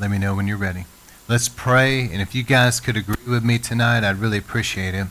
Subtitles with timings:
[0.00, 0.86] Let me know when you're ready.
[1.28, 5.08] Let's pray, and if you guys could agree with me tonight, I'd really appreciate it.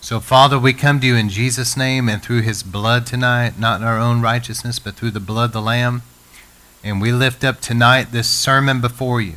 [0.00, 3.80] So, Father, we come to you in Jesus' name and through his blood tonight, not
[3.80, 6.02] in our own righteousness, but through the blood of the Lamb.
[6.82, 9.34] And we lift up tonight this sermon before you.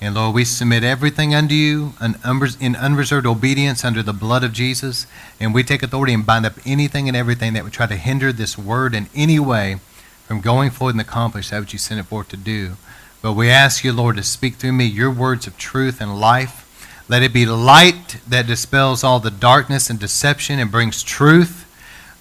[0.00, 5.08] And Lord, we submit everything unto you in unreserved obedience under the blood of Jesus.
[5.40, 8.32] And we take authority and bind up anything and everything that would try to hinder
[8.32, 9.78] this word in any way
[10.24, 12.76] from going forward and accomplish that which you sent it forth to do.
[13.20, 16.64] But we ask you, Lord, to speak through me your words of truth and life.
[17.08, 21.64] Let it be light that dispels all the darkness and deception and brings truth.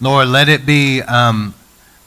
[0.01, 1.53] Lord, let it be um,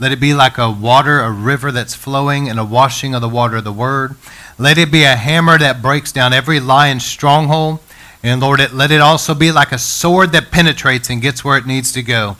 [0.00, 3.28] let it be like a water, a river that's flowing and a washing of the
[3.28, 4.16] water of the word.
[4.58, 7.80] Let it be a hammer that breaks down every lion's stronghold.
[8.22, 11.58] And Lord, it, let it also be like a sword that penetrates and gets where
[11.58, 12.36] it needs to go.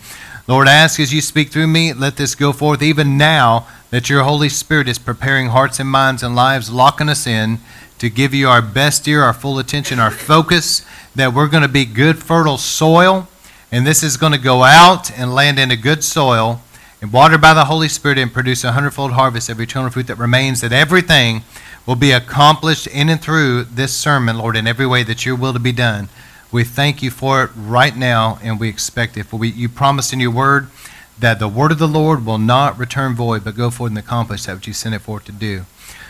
[0.48, 4.08] Lord, I ask as you speak through me, let this go forth even now that
[4.08, 7.58] your Holy Spirit is preparing hearts and minds and lives, locking us in
[7.98, 11.68] to give you our best ear, our full attention, our focus, that we're going to
[11.68, 13.28] be good, fertile soil.
[13.72, 16.62] And this is going to go out and land in a good soil
[17.02, 20.16] and watered by the Holy Spirit and produce a hundredfold harvest of eternal fruit that
[20.16, 21.42] remains, that everything
[21.86, 25.52] will be accomplished in and through this sermon, Lord, in every way that your will
[25.52, 26.08] to be done.
[26.52, 29.24] We thank you for it right now, and we expect it.
[29.24, 30.68] For we, you promised in your word
[31.20, 34.44] that the word of the Lord will not return void, but go forth and accomplish
[34.44, 35.64] that which you sent it forth to do.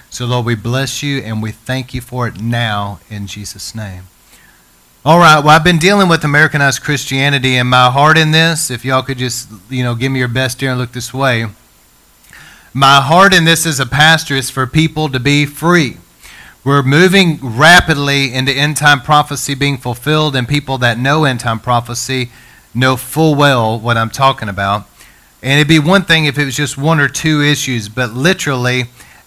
[0.08, 4.04] So, Lord, we bless you and we thank you for it now in Jesus' name.
[5.04, 5.38] All right.
[5.38, 9.18] Well, I've been dealing with Americanized Christianity, and my heart in this, if y'all could
[9.18, 11.46] just, you know, give me your best ear and look this way.
[12.74, 15.96] My heart in this as a pastor is for people to be free.
[16.64, 21.60] We're moving rapidly into end time prophecy being fulfilled, and people that know end time
[21.60, 22.30] prophecy
[22.74, 24.86] know full well what I'm talking about.
[25.42, 28.84] And it'd be one thing if it was just one or two issues, but literally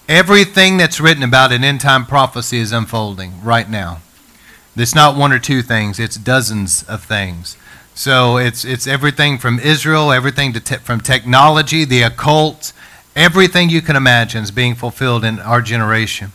[0.07, 4.01] everything that's written about in end time prophecy is unfolding right now.
[4.75, 7.57] It's not one or two things, it's dozens of things.
[7.95, 12.73] So it's, it's everything from Israel, everything te- from technology, the occult,
[13.15, 16.31] everything you can imagine is being fulfilled in our generation.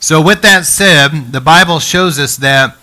[0.00, 2.76] So, with that said, the Bible shows us that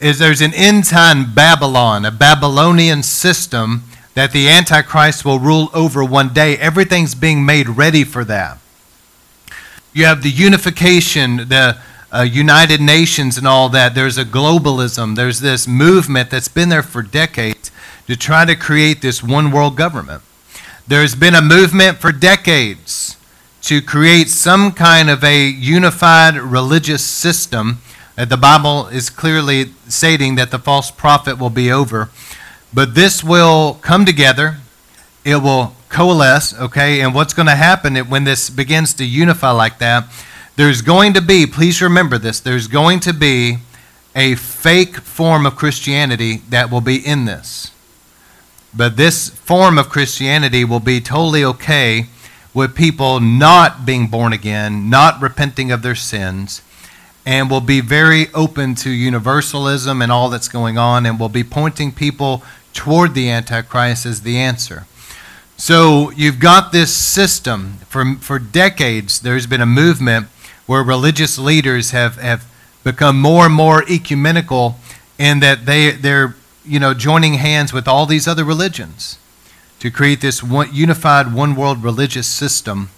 [0.00, 3.82] is there's an end time Babylon, a Babylonian system
[4.18, 6.56] that the Antichrist will rule over one day.
[6.56, 8.58] Everything's being made ready for that.
[9.92, 11.78] You have the unification, the
[12.10, 16.82] uh, United Nations and all that, there's a globalism, there's this movement that's been there
[16.82, 17.70] for decades
[18.08, 20.24] to try to create this one world government.
[20.88, 23.16] There's been a movement for decades
[23.62, 27.82] to create some kind of a unified religious system.
[28.16, 32.10] Uh, the Bible is clearly stating that the false prophet will be over.
[32.72, 34.56] But this will come together,
[35.24, 37.00] it will coalesce, okay?
[37.00, 40.04] And what's going to happen when this begins to unify like that?
[40.56, 43.58] There's going to be, please remember this, there's going to be
[44.14, 47.72] a fake form of Christianity that will be in this.
[48.74, 52.06] But this form of Christianity will be totally okay
[52.52, 56.62] with people not being born again, not repenting of their sins,
[57.24, 61.44] and will be very open to universalism and all that's going on, and will be
[61.44, 62.42] pointing people
[62.78, 64.86] toward the Antichrist as the answer.
[65.56, 67.78] So you've got this system.
[67.88, 70.28] For, for decades, there's been a movement
[70.66, 72.46] where religious leaders have, have
[72.84, 74.76] become more and more ecumenical
[75.18, 79.18] in that they, they're you know, joining hands with all these other religions
[79.80, 82.90] to create this one, unified one world religious system.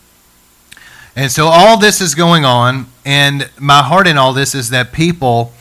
[1.16, 4.92] And so all this is going on, and my heart in all this is that
[4.92, 5.54] people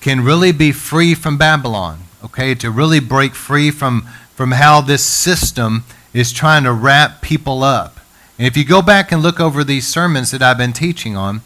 [0.00, 2.54] can really be free from Babylon, okay?
[2.56, 4.02] To really break free from,
[4.34, 7.98] from how this system is trying to wrap people up
[8.38, 11.40] and if you go back and look over these sermons that I've been teaching on,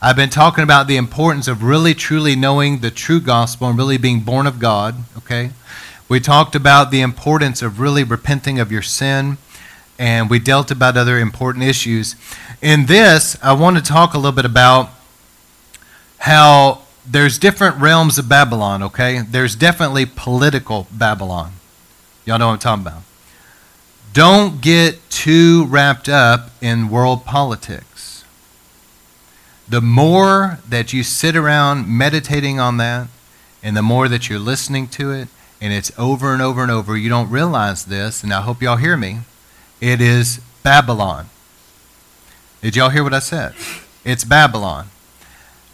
[0.00, 3.98] I've been talking about the importance of really truly knowing the true gospel and really
[3.98, 5.50] being born of God, okay?
[6.08, 9.36] We talked about the importance of really repenting of your sin,
[9.98, 12.16] and we dealt about other important issues.
[12.62, 14.88] In this, I want to talk a little bit about
[16.20, 19.20] how there's different realms of Babylon, okay?
[19.20, 21.52] There's definitely political Babylon.
[22.24, 23.02] Y'all know what I'm talking about.
[24.12, 28.24] Don't get too wrapped up in world politics.
[29.68, 33.08] The more that you sit around meditating on that,
[33.62, 35.28] and the more that you're listening to it,
[35.60, 38.76] and it's over and over and over, you don't realize this, and I hope y'all
[38.76, 39.20] hear me.
[39.80, 41.28] It is Babylon.
[42.62, 43.54] Did y'all hear what I said?
[44.04, 44.88] It's Babylon.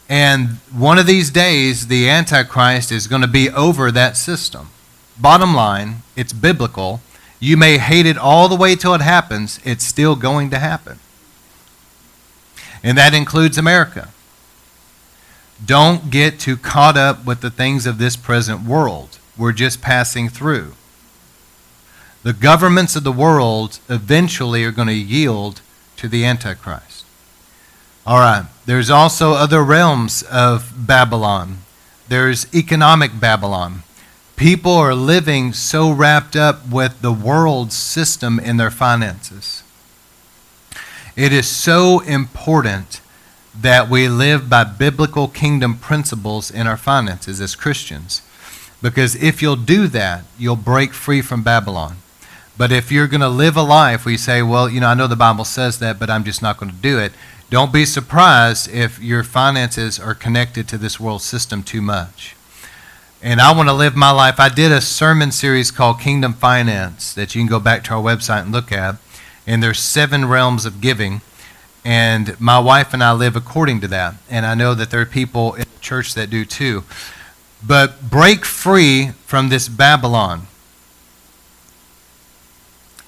[0.07, 4.69] And one of these days, the Antichrist is going to be over that system.
[5.17, 7.01] Bottom line, it's biblical.
[7.39, 10.99] You may hate it all the way till it happens, it's still going to happen.
[12.83, 14.09] And that includes America.
[15.63, 19.17] Don't get too caught up with the things of this present world.
[19.37, 20.73] We're just passing through.
[22.23, 25.61] The governments of the world eventually are going to yield
[25.97, 26.94] to the Antichrist.
[28.07, 31.57] All right, there's also other realms of Babylon.
[32.07, 33.81] There's economic Babylon.
[34.35, 39.63] People are living so wrapped up with the world system in their finances.
[41.15, 43.01] It is so important
[43.59, 48.21] that we live by biblical kingdom principles in our finances as Christians.
[48.83, 51.95] Because if you'll do that, you'll break free from Babylon.
[52.57, 54.93] But if you're going to live a life where you say, well, you know, I
[54.93, 57.11] know the Bible says that, but I'm just not going to do it,
[57.49, 62.35] don't be surprised if your finances are connected to this world system too much.
[63.21, 64.39] And I want to live my life.
[64.39, 68.01] I did a sermon series called Kingdom Finance that you can go back to our
[68.01, 68.97] website and look at.
[69.47, 71.21] And there's seven realms of giving.
[71.83, 74.15] And my wife and I live according to that.
[74.29, 76.83] And I know that there are people in the church that do too.
[77.65, 80.47] But break free from this Babylon.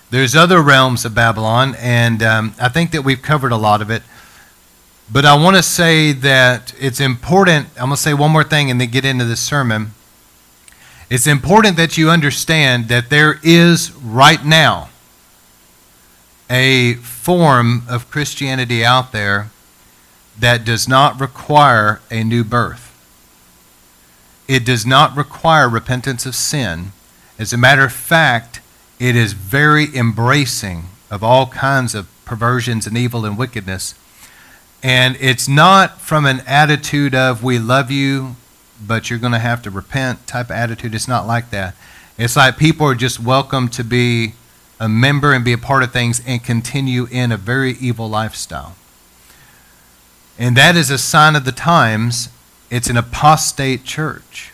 [0.10, 3.92] There's other realms of Babylon, and um, I think that we've covered a lot of
[3.92, 4.04] it.
[5.12, 7.68] But I want to say that it's important.
[7.76, 9.92] I'm going to say one more thing and then get into the sermon.
[11.10, 14.90] It's important that you understand that there is right now
[16.50, 19.50] a form of Christianity out there
[20.38, 22.84] that does not require a new birth.
[24.48, 26.92] It does not require repentance of sin.
[27.40, 28.62] As a matter of fact,
[29.00, 33.96] it is very embracing of all kinds of perversions and evil and wickedness.
[34.88, 38.38] And it's not from an attitude of, we love you,
[38.82, 40.96] but you're going to have to repent type of attitude.
[40.96, 41.76] It's not like that.
[42.18, 44.32] It's like people are just welcome to be
[44.80, 48.78] a member and be a part of things and continue in a very evil lifestyle.
[50.40, 52.30] And that is a sign of the times.
[52.70, 54.54] It's an apostate church.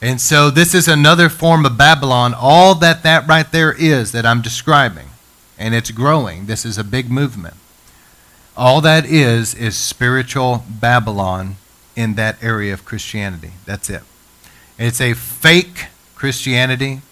[0.00, 2.32] And so this is another form of Babylon.
[2.32, 5.08] All that that right there is that I'm describing,
[5.58, 6.46] and it's growing.
[6.46, 7.56] This is a big movement.
[8.56, 11.56] All that is is spiritual Babylon
[11.94, 13.52] in that area of Christianity.
[13.66, 14.02] That's it.
[14.78, 17.02] It's a fake Christianity.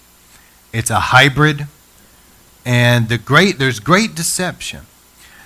[0.73, 1.67] It's a hybrid.
[2.65, 4.81] And the great there's great deception.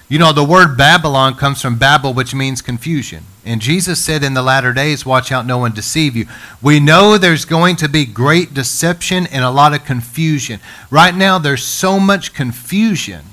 [0.07, 3.25] You know, the word Babylon comes from Babel, which means confusion.
[3.45, 6.25] And Jesus said in the latter days, Watch out, no one deceive you.
[6.61, 10.61] We know there's going to be great deception and a lot of confusion.
[10.89, 13.25] Right now, there's so much confusion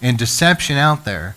[0.00, 1.36] and deception out there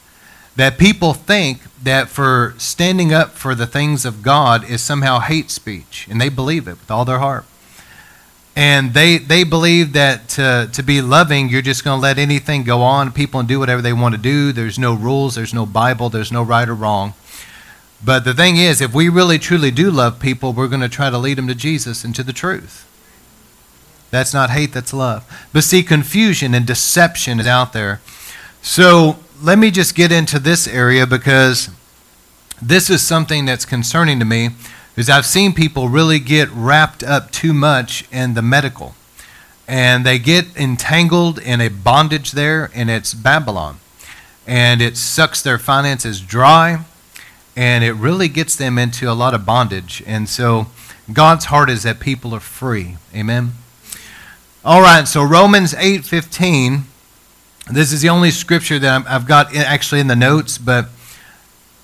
[0.58, 5.52] that people think that for standing up for the things of God is somehow hate
[5.52, 6.08] speech.
[6.10, 7.46] And they believe it with all their heart.
[8.56, 12.64] And they, they believe that to, to be loving, you're just going to let anything
[12.64, 14.52] go on, people and do whatever they want to do.
[14.52, 17.14] There's no rules, there's no Bible, there's no right or wrong.
[18.04, 21.12] But the thing is, if we really truly do love people, we're going to try
[21.12, 22.84] to lead them to Jesus and to the truth.
[24.10, 25.24] That's not hate, that's love.
[25.54, 28.02] But see, confusion and deception is out there.
[28.64, 31.70] So let me just get into this area because
[32.62, 34.50] this is something that's concerning to me
[34.96, 38.96] is I've seen people really get wrapped up too much in the medical.
[39.68, 43.80] And they get entangled in a bondage there, and it's Babylon.
[44.48, 46.86] And it sucks their finances dry,
[47.56, 50.02] and it really gets them into a lot of bondage.
[50.08, 50.68] And so
[51.12, 52.98] God's heart is that people are free.
[53.14, 53.52] Amen.
[54.66, 56.86] All right, so Romans 8:15
[57.72, 60.88] this is the only scripture that I've got actually in the notes, but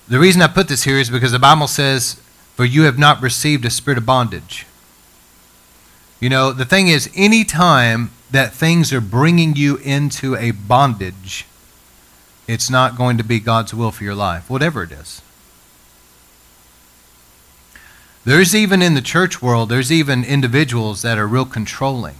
[0.08, 2.20] the reason I put this here is because the Bible says
[2.54, 4.66] for you have not received a spirit of bondage.
[6.20, 11.46] You know, the thing is, any time that things are bringing you into a bondage,
[12.46, 15.20] it's not going to be God's will for your life, whatever it is.
[18.24, 22.16] There's even in the church world, there's even individuals that are real controlling.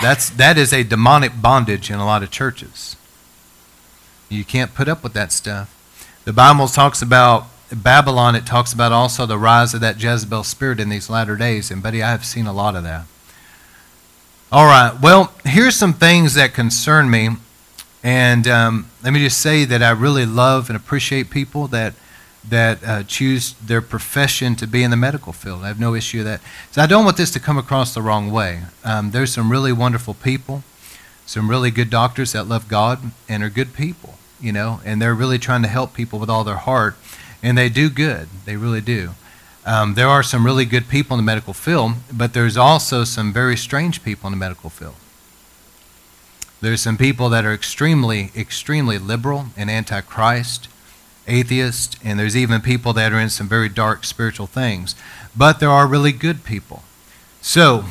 [0.00, 2.96] That's, that is a demonic bondage in a lot of churches.
[4.28, 5.72] You can't put up with that stuff.
[6.24, 10.80] The Bible talks about Babylon, it talks about also the rise of that Jezebel spirit
[10.80, 11.70] in these latter days.
[11.70, 13.06] And, buddy, I have seen a lot of that.
[14.52, 14.96] All right.
[15.00, 17.30] Well, here's some things that concern me.
[18.02, 21.94] And um, let me just say that I really love and appreciate people that
[22.48, 25.64] that uh, choose their profession to be in the medical field.
[25.64, 26.40] I have no issue with that.
[26.70, 28.62] So I don't want this to come across the wrong way.
[28.84, 30.62] Um, there's some really wonderful people,
[31.26, 35.14] some really good doctors that love God and are good people, you know, and they're
[35.14, 36.96] really trying to help people with all their heart
[37.42, 38.28] and they do good.
[38.44, 39.10] They really do.
[39.64, 43.32] Um, there are some really good people in the medical field, but there's also some
[43.32, 44.94] very strange people in the medical field.
[46.60, 50.68] There's some people that are extremely, extremely liberal and anti-Christ,
[51.26, 54.94] atheists, and there's even people that are in some very dark spiritual things.
[55.36, 56.82] But there are really good people.
[57.40, 57.84] So,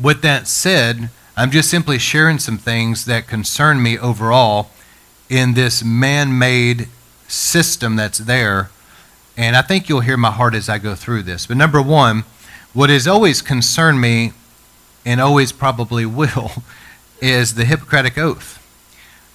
[0.00, 4.70] with that said, I'm just simply sharing some things that concern me overall
[5.28, 6.88] in this man made
[7.28, 8.70] system that's there.
[9.36, 11.46] And I think you'll hear my heart as I go through this.
[11.46, 12.24] But number one,
[12.72, 14.32] what has always concerned me
[15.04, 16.52] and always probably will
[17.20, 18.62] is the Hippocratic Oath.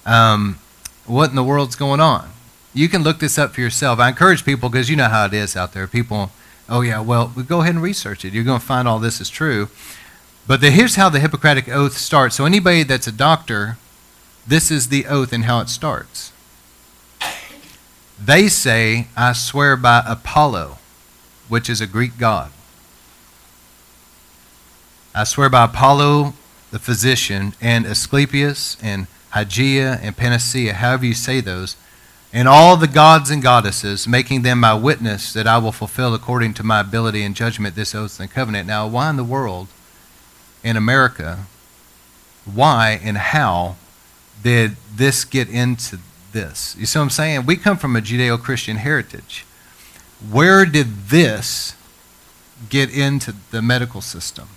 [0.04, 0.58] Um,
[1.06, 2.30] what in the world's going on?
[2.74, 3.98] You can look this up for yourself.
[3.98, 5.86] I encourage people because you know how it is out there.
[5.86, 6.30] People,
[6.68, 8.32] oh yeah, well, go ahead and research it.
[8.32, 9.68] You're going to find all this is true.
[10.46, 12.36] But the, here's how the Hippocratic Oath starts.
[12.36, 13.76] So anybody that's a doctor,
[14.46, 16.32] this is the oath and how it starts.
[18.18, 20.78] They say, I swear by Apollo,
[21.48, 22.50] which is a Greek god.
[25.14, 26.34] I swear by Apollo,
[26.70, 31.76] the physician, and Asclepius, and Hygeia, and Panacea, however you say those,
[32.32, 36.54] and all the gods and goddesses, making them my witness that I will fulfill according
[36.54, 38.66] to my ability and judgment this oath and covenant.
[38.66, 39.68] Now, why in the world,
[40.64, 41.46] in America,
[42.44, 43.76] why and how
[44.42, 45.98] did this get into
[46.32, 46.74] this?
[46.78, 47.46] You see what I'm saying?
[47.46, 49.44] We come from a Judeo Christian heritage.
[50.30, 51.76] Where did this
[52.70, 54.48] get into the medical system?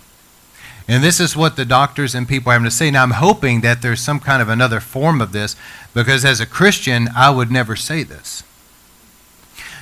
[0.88, 2.90] And this is what the doctors and people are having to say.
[2.90, 5.56] Now, I'm hoping that there's some kind of another form of this
[5.94, 8.44] because as a Christian, I would never say this.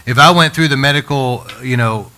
[0.07, 2.11] If I went through the medical, you know,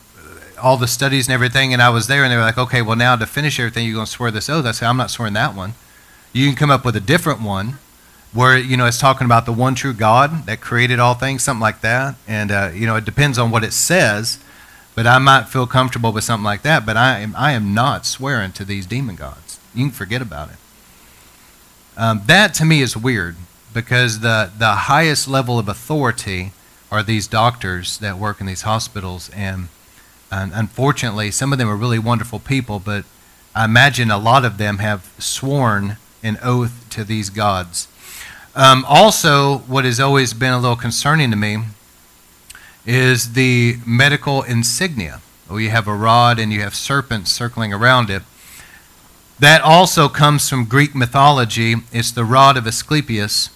[0.62, 2.96] all the studies and everything, and I was there, and they were like, okay, well,
[2.96, 4.64] now to finish everything, you're going to swear this oath.
[4.64, 5.74] I say, I'm not swearing that one.
[6.32, 7.78] You can come up with a different one
[8.32, 11.60] where, you know, it's talking about the one true God that created all things, something
[11.60, 12.16] like that.
[12.26, 14.38] And, uh, you know, it depends on what it says.
[14.96, 18.06] But I might feel comfortable with something like that, but I am, I am not
[18.06, 19.60] swearing to these demon gods.
[19.74, 20.56] You can forget about it.
[21.98, 23.36] Um, that to me is weird
[23.74, 26.52] because the, the highest level of authority
[26.90, 29.28] are these doctors that work in these hospitals.
[29.30, 29.68] And,
[30.32, 33.04] and unfortunately, some of them are really wonderful people, but
[33.54, 37.88] I imagine a lot of them have sworn an oath to these gods.
[38.54, 41.58] Um, also, what has always been a little concerning to me
[42.86, 45.20] is the medical insignia.
[45.48, 48.22] Where you have a rod and you have serpents circling around it.
[49.38, 51.76] That also comes from Greek mythology.
[51.92, 53.50] It's the rod of Asclepius,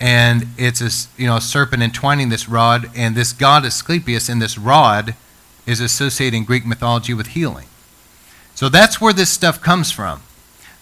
[0.00, 4.42] and it's a, you know, a serpent entwining this rod, and this god Asclepius and
[4.42, 5.14] this rod
[5.66, 7.68] is associated in Greek mythology with healing.
[8.54, 10.22] So that's where this stuff comes from.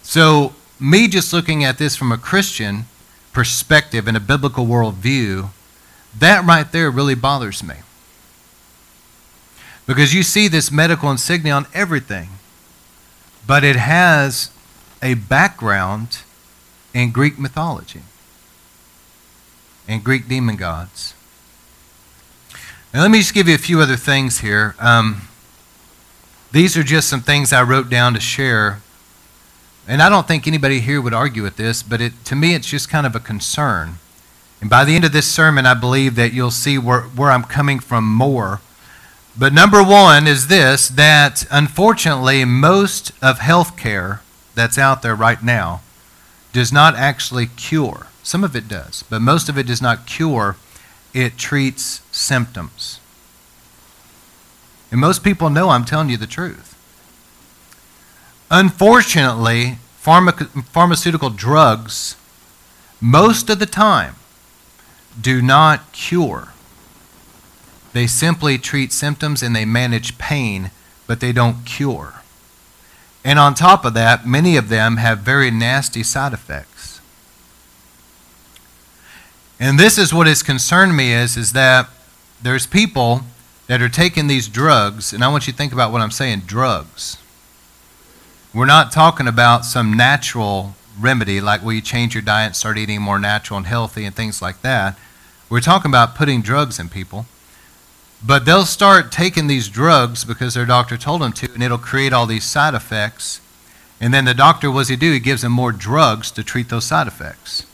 [0.02, 2.86] So, me just looking at this from a Christian
[3.32, 5.50] perspective and a biblical worldview,
[6.18, 7.74] that right there really bothers me.
[9.88, 12.28] Because you see this medical insignia on everything,
[13.46, 14.50] but it has
[15.02, 16.18] a background
[16.92, 18.02] in Greek mythology
[19.88, 21.14] and Greek demon gods.
[22.92, 24.74] Now, let me just give you a few other things here.
[24.78, 25.22] Um,
[26.52, 28.82] these are just some things I wrote down to share.
[29.86, 32.68] And I don't think anybody here would argue with this, but it, to me, it's
[32.68, 33.94] just kind of a concern.
[34.60, 37.44] And by the end of this sermon, I believe that you'll see where, where I'm
[37.44, 38.60] coming from more
[39.38, 44.18] but number one is this that unfortunately, most of healthcare
[44.54, 45.80] that's out there right now
[46.52, 48.08] does not actually cure.
[48.24, 50.56] Some of it does, but most of it does not cure,
[51.14, 52.98] it treats symptoms.
[54.90, 56.74] And most people know I'm telling you the truth.
[58.50, 62.16] Unfortunately, pharma- pharmaceutical drugs,
[63.00, 64.16] most of the time,
[65.20, 66.48] do not cure
[67.98, 70.70] they simply treat symptoms and they manage pain,
[71.08, 72.22] but they don't cure.
[73.24, 77.00] And on top of that, many of them have very nasty side effects.
[79.58, 81.88] And this is what has concerned me is, is that
[82.40, 83.22] there's people
[83.66, 86.42] that are taking these drugs, and I want you to think about what I'm saying,
[86.46, 87.18] drugs.
[88.54, 93.02] We're not talking about some natural remedy like where you change your diet, start eating
[93.02, 94.96] more natural and healthy and things like that.
[95.50, 97.26] We're talking about putting drugs in people
[98.24, 102.12] but they'll start taking these drugs because their doctor told them to, and it'll create
[102.12, 103.40] all these side effects.
[104.00, 105.12] And then the doctor, what does he do?
[105.12, 107.66] He gives them more drugs to treat those side effects,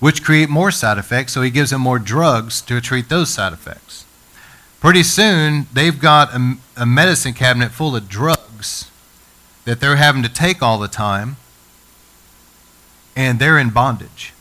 [0.00, 3.52] which create more side effects, so he gives them more drugs to treat those side
[3.52, 4.04] effects.
[4.80, 8.90] Pretty soon, they've got a, a medicine cabinet full of drugs
[9.64, 11.36] that they're having to take all the time,
[13.14, 14.32] and they're in bondage.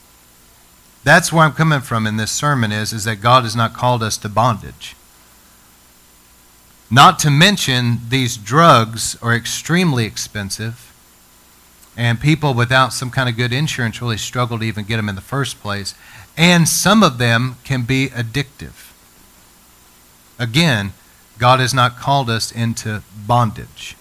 [1.03, 4.01] That's where I'm coming from in this sermon is, is that God has not called
[4.03, 4.95] us to bondage.
[6.93, 10.93] Not to mention, these drugs are extremely expensive.
[11.95, 15.15] And people without some kind of good insurance really struggle to even get them in
[15.15, 15.95] the first place.
[16.35, 18.91] And some of them can be addictive.
[20.37, 20.91] Again,
[21.37, 23.95] God has not called us into bondage.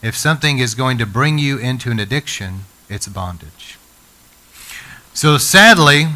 [0.00, 3.78] If something is going to bring you into an addiction, it's bondage.
[5.14, 6.06] So sadly,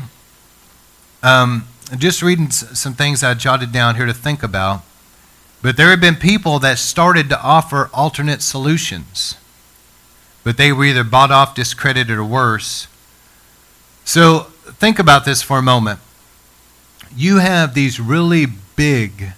[1.23, 4.83] um, just reading some things I jotted down here to think about.
[5.67, 9.35] But there have been people that started to offer alternate solutions,
[10.45, 12.87] but they were either bought off, discredited, or worse.
[14.05, 14.47] So
[14.79, 15.99] think about this for a moment.
[17.17, 18.47] You have these really
[18.77, 19.33] big,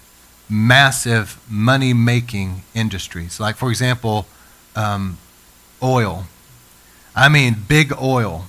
[0.50, 4.26] massive money making industries, like, for example,
[4.76, 5.16] um,
[5.82, 6.26] oil.
[7.16, 8.44] I mean, big oil,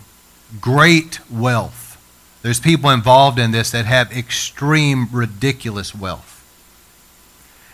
[0.60, 1.98] great wealth.
[2.42, 6.39] There's people involved in this that have extreme, ridiculous wealth.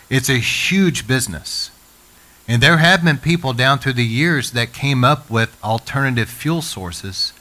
[0.08, 1.70] It's a huge business.
[2.48, 6.62] And there have been people down through the years that came up with alternative fuel
[6.62, 7.32] sources.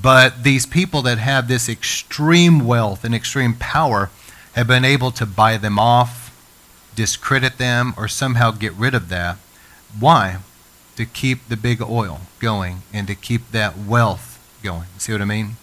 [0.00, 4.10] But these people that have this extreme wealth and extreme power
[4.52, 6.34] have been able to buy them off,
[6.94, 9.36] discredit them, or somehow get rid of that.
[9.98, 10.38] Why?
[10.96, 14.86] To keep the big oil going and to keep that wealth going.
[14.98, 15.56] See what I mean?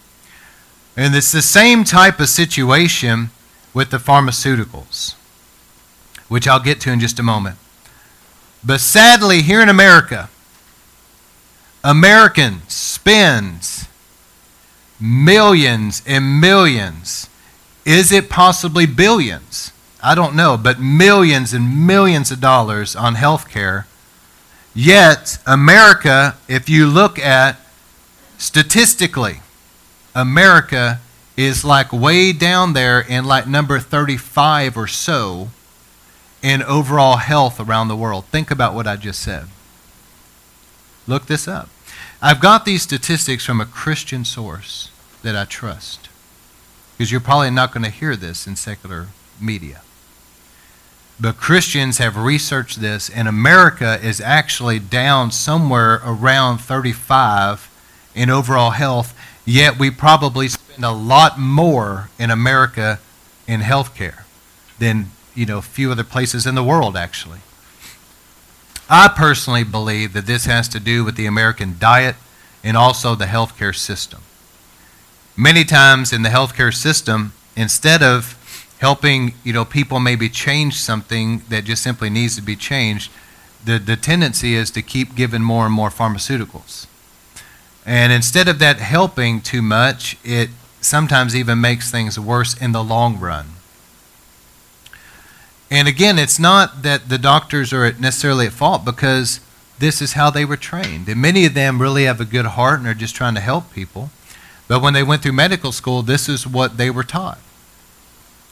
[0.95, 3.29] And it's the same type of situation
[3.73, 5.13] with the pharmaceuticals,
[6.27, 7.57] which I'll get to in just a moment.
[8.63, 10.29] But sadly, here in America,
[11.83, 13.87] Americans spends
[14.99, 17.29] millions and millions.
[17.85, 19.71] Is it possibly billions?
[20.03, 23.87] I don't know, but millions and millions of dollars on health care.
[24.73, 27.57] Yet, America, if you look at
[28.37, 29.41] statistically,
[30.13, 30.99] America
[31.35, 35.49] is like way down there in like number 35 or so
[36.41, 38.25] in overall health around the world.
[38.25, 39.45] Think about what I just said.
[41.07, 41.69] Look this up.
[42.21, 44.91] I've got these statistics from a Christian source
[45.23, 46.09] that I trust.
[46.97, 49.07] Because you're probably not going to hear this in secular
[49.39, 49.81] media.
[51.19, 57.71] But Christians have researched this, and America is actually down somewhere around 35
[58.13, 59.15] in overall health
[59.47, 62.99] Yet we probably spend a lot more in America
[63.47, 64.23] in healthcare
[64.77, 67.39] than you know few other places in the world actually.
[68.89, 72.15] I personally believe that this has to do with the American diet
[72.63, 74.21] and also the healthcare system.
[75.35, 78.33] Many times in the healthcare system, instead of
[78.79, 83.11] helping you know people maybe change something that just simply needs to be changed,
[83.63, 86.87] the, the tendency is to keep giving more and more pharmaceuticals.
[87.85, 90.49] And instead of that helping too much, it
[90.81, 93.56] sometimes even makes things worse in the long run.
[95.69, 99.41] And again, it's not that the doctors are necessarily at fault because
[99.79, 101.09] this is how they were trained.
[101.09, 103.73] And many of them really have a good heart and are just trying to help
[103.73, 104.09] people.
[104.67, 107.39] But when they went through medical school, this is what they were taught.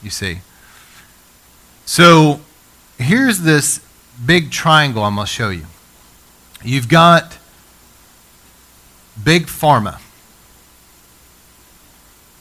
[0.02, 0.40] You see.
[1.84, 2.40] So
[2.98, 3.80] here's this
[4.24, 5.66] big triangle I'm going to show you.
[6.62, 7.38] You've got
[9.22, 10.00] Big Pharma,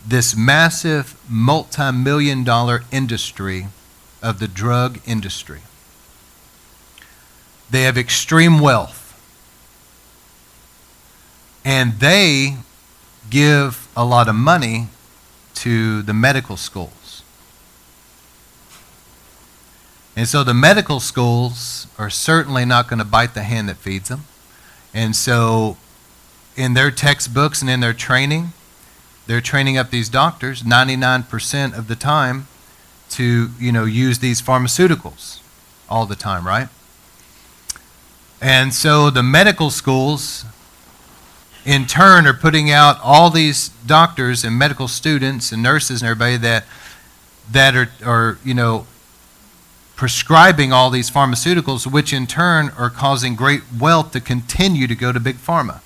[0.05, 3.67] this massive multi million dollar industry
[4.25, 5.61] of the drug industry.
[7.69, 9.03] They have extreme wealth.
[11.63, 12.57] And they
[13.29, 14.87] give a lot of money
[15.55, 17.21] to the medical schools.
[20.15, 24.09] And so the medical schools are certainly not going to bite the hand that feeds
[24.09, 24.25] them.
[24.91, 25.77] And so
[26.55, 28.53] in their textbooks and in their training,
[29.27, 32.47] they're training up these doctors 99% of the time
[33.11, 35.39] to, you know, use these pharmaceuticals
[35.89, 36.69] all the time, right?
[38.41, 40.45] And so the medical schools
[41.65, 46.37] in turn are putting out all these doctors and medical students and nurses and everybody
[46.37, 46.65] that
[47.51, 48.85] that are, are you know
[49.95, 55.11] prescribing all these pharmaceuticals which in turn are causing great wealth to continue to go
[55.11, 55.81] to big pharma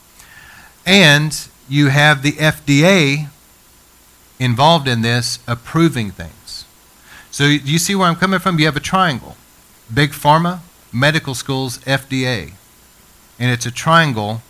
[0.86, 3.30] and you have the FDA
[4.40, 6.34] involved in this approving things.
[7.40, 8.60] So you see where I'm coming from?
[8.60, 9.38] You have a triangle
[9.94, 10.60] big pharma,
[10.92, 12.52] medical schools, FDA.
[13.40, 14.42] And it's a triangle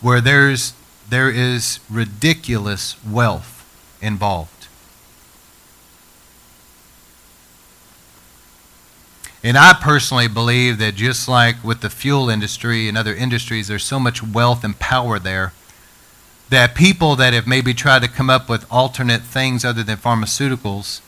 [0.00, 0.72] where there's,
[1.08, 3.64] there is ridiculous wealth
[4.02, 4.66] involved.
[9.44, 13.84] And I personally believe that just like with the fuel industry and other industries, there's
[13.84, 15.52] so much wealth and power there
[16.48, 21.00] that people that have maybe tried to come up with alternate things other than pharmaceuticals,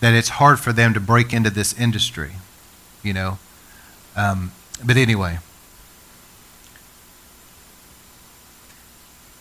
[0.00, 2.32] that it's hard for them to break into this industry,
[3.02, 3.38] you know.
[4.14, 4.52] Um,
[4.84, 5.38] but anyway,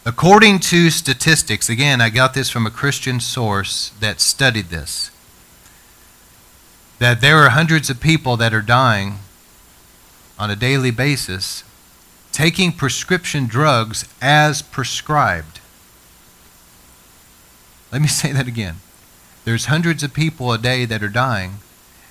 [0.06, 5.12] according to statistics, again, I got this from a Christian source that studied this,
[7.00, 9.20] that there are hundreds of people that are dying
[10.38, 11.63] on a daily basis
[12.36, 15.62] taking prescription drugs as prescribed.
[17.93, 18.82] Let me say that again.
[19.45, 21.60] There's hundreds of people a day that are dying.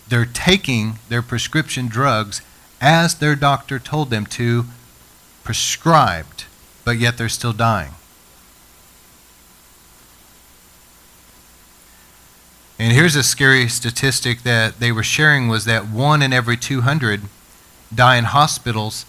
[0.09, 2.41] They're taking their prescription drugs
[2.81, 4.65] as their doctor told them to,
[5.43, 6.47] prescribed,
[6.87, 7.91] but yet they're still dying.
[12.79, 17.23] And here's a scary statistic that they were sharing was that one in every 200
[17.95, 19.05] die in hospitals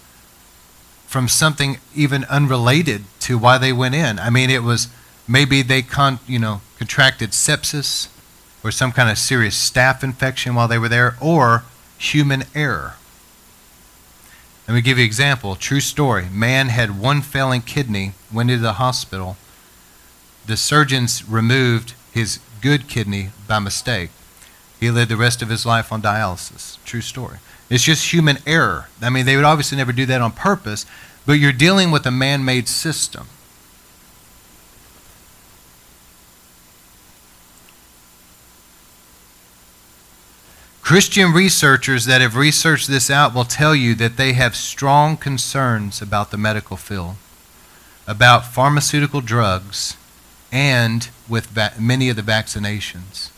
[1.06, 4.18] from something even unrelated to why they went in.
[4.18, 4.88] I mean, it was
[5.26, 8.08] maybe they con, you know, contracted sepsis
[8.62, 11.64] or some kind of serious staph infection while they were there or
[11.98, 12.94] human error.
[14.66, 15.54] Let me give you an example.
[15.54, 16.26] True story.
[16.30, 19.36] Man had one failing kidney, went into the hospital.
[20.46, 24.10] The surgeons removed his good kidney by mistake.
[24.80, 26.82] He lived the rest of his life on dialysis.
[26.84, 27.38] True story.
[27.68, 28.88] It's just human error.
[29.02, 30.86] I mean, they would obviously never do that on purpose,
[31.24, 33.26] but you're dealing with a man made system.
[40.86, 46.00] Christian researchers that have researched this out will tell you that they have strong concerns
[46.00, 47.16] about the medical field,
[48.06, 49.96] about pharmaceutical drugs,
[50.52, 53.30] and with va- many of the vaccinations.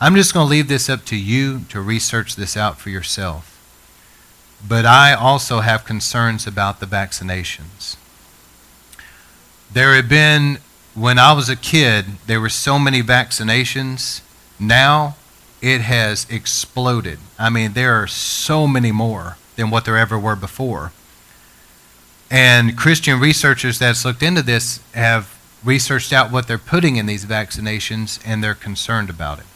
[0.00, 3.55] I'm just going to leave this up to you to research this out for yourself.
[4.66, 7.96] But I also have concerns about the vaccinations.
[9.72, 10.58] There have been,
[10.94, 14.22] when I was a kid, there were so many vaccinations.
[14.58, 15.16] Now,
[15.60, 17.18] it has exploded.
[17.38, 20.92] I mean, there are so many more than what there ever were before.
[22.30, 27.24] And Christian researchers that's looked into this have researched out what they're putting in these
[27.24, 29.46] vaccinations and they're concerned about it.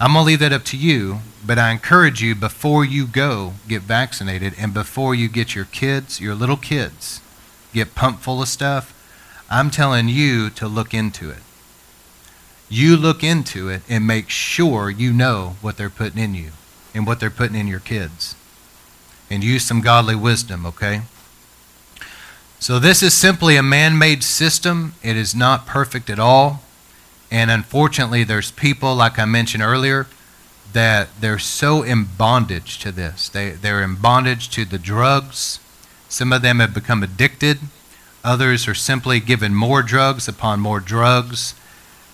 [0.00, 3.54] I'm going to leave that up to you, but I encourage you before you go
[3.68, 7.20] get vaccinated and before you get your kids, your little kids,
[7.72, 8.92] get pumped full of stuff,
[9.50, 11.38] I'm telling you to look into it
[12.74, 16.50] you look into it and make sure you know what they're putting in you
[16.92, 18.34] and what they're putting in your kids.
[19.30, 21.02] And use some godly wisdom, okay?
[22.58, 24.94] So, this is simply a man made system.
[25.02, 26.62] It is not perfect at all.
[27.30, 30.06] And unfortunately, there's people, like I mentioned earlier,
[30.72, 33.28] that they're so in bondage to this.
[33.28, 35.60] They, they're in bondage to the drugs.
[36.08, 37.58] Some of them have become addicted.
[38.22, 41.54] Others are simply given more drugs upon more drugs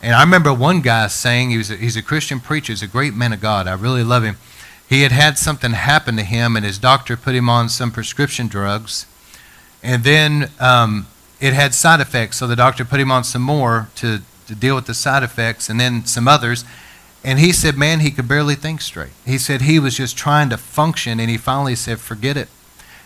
[0.03, 2.89] and I remember one guy saying, he was a, he's a Christian preacher, he's a
[2.89, 3.69] great man of God.
[3.69, 4.37] I really love him.
[4.89, 8.49] He had had something happen to him, and his doctor put him on some prescription
[8.49, 9.07] drugs.
[9.83, 11.07] And then um,
[11.39, 14.21] it had side effects, so the doctor put him on some more to,
[14.51, 16.65] to deal with the side effects, and then some others.
[17.25, 19.13] And he said, man, he could barely think straight.
[19.25, 22.49] He said he was just trying to function, and he finally said, forget it.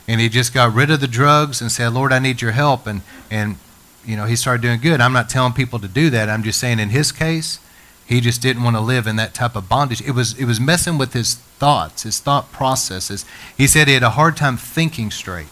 [0.07, 2.87] And he just got rid of the drugs and said, Lord, I need your help.
[2.87, 3.57] And, and
[4.05, 5.01] you know, he started doing good.
[5.01, 6.29] I'm not telling people to do that.
[6.29, 7.59] I'm just saying in his case,
[8.07, 10.03] he just didn't want to live in that type of bondage.
[10.03, 13.25] It was it was messing with his thoughts, his thought processes.
[13.57, 15.49] He said he had a hard time thinking straight.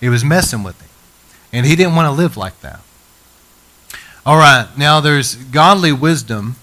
[0.00, 0.88] It was messing with him.
[1.52, 2.80] And he didn't want to live like that.
[4.24, 6.54] All right, now there's godly wisdom.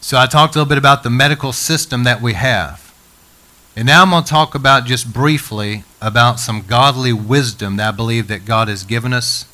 [0.00, 2.94] So I talked a little bit about the medical system that we have.
[3.74, 7.90] And now I'm going to talk about just briefly about some godly wisdom that I
[7.90, 9.46] believe that God has given us.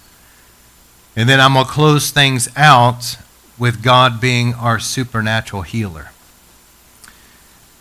[1.16, 3.16] And then I'm going to close things out
[3.58, 6.10] with God being our supernatural healer.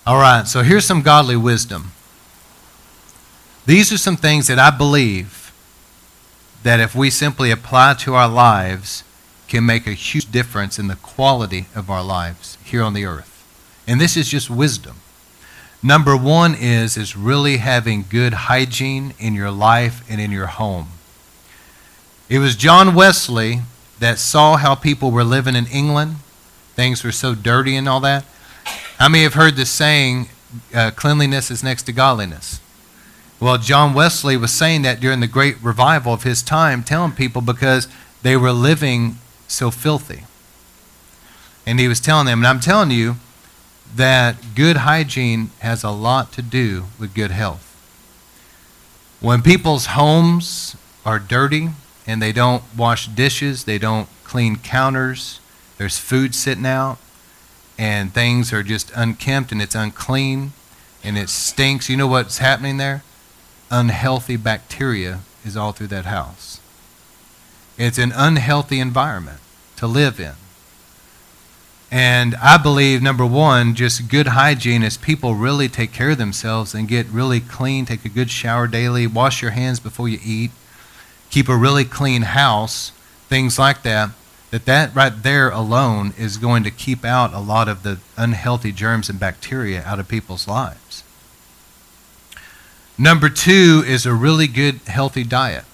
[0.08, 1.91] All right, so here's some godly wisdom.
[3.65, 5.50] These are some things that I believe
[6.63, 9.04] that if we simply apply to our lives
[9.47, 13.45] can make a huge difference in the quality of our lives here on the earth.
[13.88, 14.97] And this is just wisdom.
[15.84, 20.89] Number one is, is really having good hygiene in your life and in your home.
[22.30, 23.62] It was John Wesley
[24.00, 26.17] that saw how people were living in England.
[26.76, 28.26] Things were so dirty and all that.
[28.97, 30.30] How many have heard the saying,
[30.74, 32.62] uh, cleanliness is next to godliness?
[33.41, 37.41] Well, John Wesley was saying that during the great revival of his time, telling people
[37.41, 37.88] because
[38.21, 40.25] they were living so filthy.
[41.65, 43.15] And he was telling them, and I'm telling you,
[43.95, 47.67] that good hygiene has a lot to do with good health.
[49.19, 51.69] When people's homes are dirty
[52.06, 55.39] and they don't wash dishes, they don't clean counters,
[55.80, 56.99] there's food sitting out,
[57.75, 60.54] and things are just unkempt and it's unclean
[61.04, 63.01] and it stinks, you know what's happening there?
[63.71, 66.60] Unhealthy bacteria is all through that house.
[67.77, 69.39] It's an unhealthy environment
[69.77, 70.34] to live in.
[71.89, 76.73] And I believe, number one, just good hygiene is people really take care of themselves
[76.73, 80.51] and get really clean, take a good shower daily, wash your hands before you eat,
[81.29, 82.91] keep a really clean house,
[83.27, 84.12] things like that.
[84.51, 88.73] That that right there alone is going to keep out a lot of the unhealthy
[88.73, 91.03] germs and bacteria out of people's lives.
[92.97, 95.65] Number two is a really good healthy diet.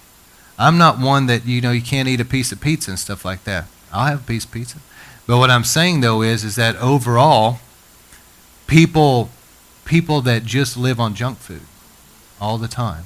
[0.57, 3.25] I'm not one that you know you can't eat a piece of pizza and stuff
[3.25, 3.65] like that.
[3.91, 4.79] I'll have a piece of pizza.
[5.25, 7.59] But what I'm saying though is is that overall
[8.65, 9.29] people
[9.85, 11.61] people that just live on junk food
[12.39, 13.05] all the time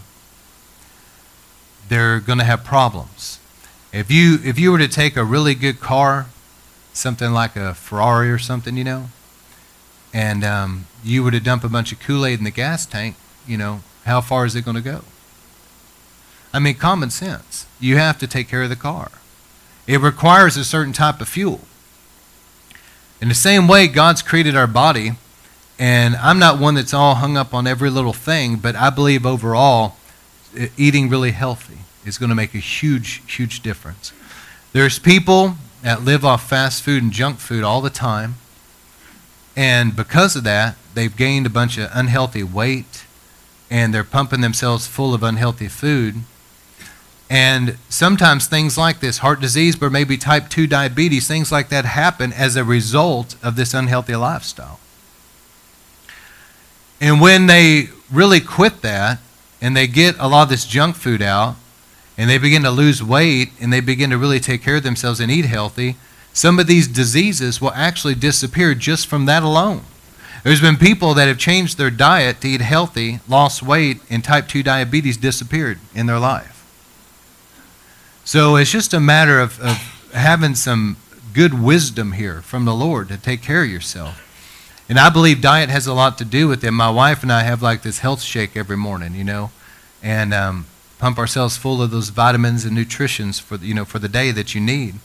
[1.92, 3.38] they're going to have problems.
[3.92, 6.28] If you if you were to take a really good car,
[6.94, 9.10] something like a Ferrari or something, you know,
[10.14, 13.58] and um, you were to dump a bunch of Kool-Aid in the gas tank, you
[13.58, 15.02] know, how far is it going to go?
[16.54, 17.66] I mean, common sense.
[17.80, 19.10] You have to take care of the car.
[19.88, 21.62] It requires a certain type of fuel.
[23.22, 25.14] In the same way, God's created our body,
[25.78, 29.26] and I'm not one that's all hung up on every little thing, but I believe
[29.26, 29.96] overall,
[30.76, 34.12] eating really healthy is going to make a huge, huge difference.
[34.74, 38.36] There's people that live off fast food and junk food all the time,
[39.56, 43.06] and because of that, they've gained a bunch of unhealthy weight,
[43.72, 46.16] and they're pumping themselves full of unhealthy food
[47.32, 51.86] and sometimes things like this, heart disease, or maybe type 2 diabetes, things like that
[51.86, 54.82] happen as a result of this unhealthy lifestyle.
[57.00, 59.20] And when they really quit that
[59.62, 61.56] and they get a lot of this junk food out
[62.18, 65.22] and they begin to lose weight and they begin to really take care of themselves
[65.22, 65.96] and eat healthy,
[66.34, 69.84] some of these diseases will actually disappear just from that alone.
[70.44, 74.48] There's been people that have changed their diet to eat healthy, lost weight, and type
[74.48, 76.58] 2 diabetes disappeared in their life.
[78.24, 79.78] So it's just a matter of, of
[80.14, 80.98] having some
[81.34, 84.28] good wisdom here from the Lord to take care of yourself.
[84.90, 86.72] And I believe diet has a lot to do with it.
[86.72, 89.52] My wife and I have like this health shake every morning, you know,
[90.04, 90.66] and um,
[91.00, 94.54] pump ourselves full of those vitamins and nutritions for you know for the day that
[94.54, 94.96] you need.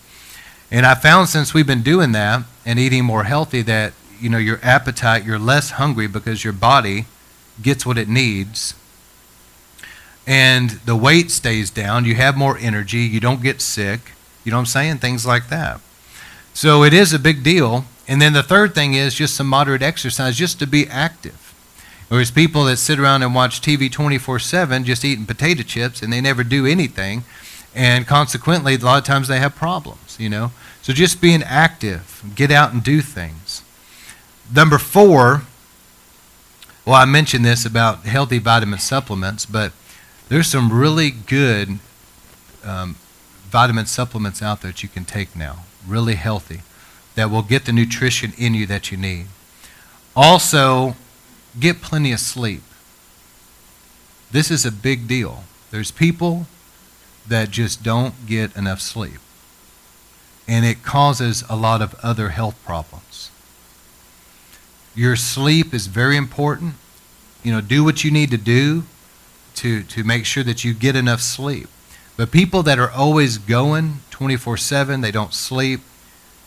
[0.70, 4.38] And I found since we've been doing that and eating more healthy that you know
[4.38, 7.06] your appetite, you're less hungry because your body
[7.62, 8.74] gets what it needs
[10.26, 12.04] and the weight stays down.
[12.04, 12.98] You have more energy.
[12.98, 14.12] You don't get sick.
[14.44, 14.98] You know what I'm saying?
[14.98, 15.80] Things like that.
[16.52, 17.84] So it is a big deal.
[18.08, 21.42] And then the third thing is just some moderate exercise, just to be active.
[22.08, 26.12] There's people that sit around and watch TV 24 7 just eating potato chips and
[26.12, 27.24] they never do anything.
[27.74, 30.52] And consequently, a lot of times they have problems, you know.
[30.82, 33.62] So just being active, get out and do things.
[34.54, 35.42] Number four,
[36.84, 39.72] well, I mentioned this about healthy vitamin supplements, but
[40.28, 41.78] there's some really good
[42.64, 42.96] um,
[43.48, 46.60] vitamin supplements out there that you can take now, really healthy,
[47.16, 49.26] that will get the nutrition in you that you need.
[50.14, 50.94] Also,
[51.58, 52.62] get plenty of sleep.
[54.30, 55.44] This is a big deal.
[55.70, 56.46] There's people
[57.26, 59.18] that just don't get enough sleep,
[60.46, 63.05] and it causes a lot of other health problems.
[64.96, 66.74] Your sleep is very important.
[67.44, 68.84] You know, do what you need to do
[69.56, 71.68] to, to make sure that you get enough sleep.
[72.16, 75.82] But people that are always going 24 7, they don't sleep,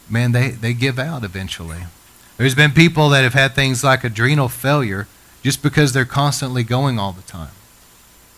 [0.10, 1.84] man, they, they give out eventually.
[2.38, 5.08] There's been people that have had things like adrenal failure
[5.44, 7.52] just because they're constantly going all the time.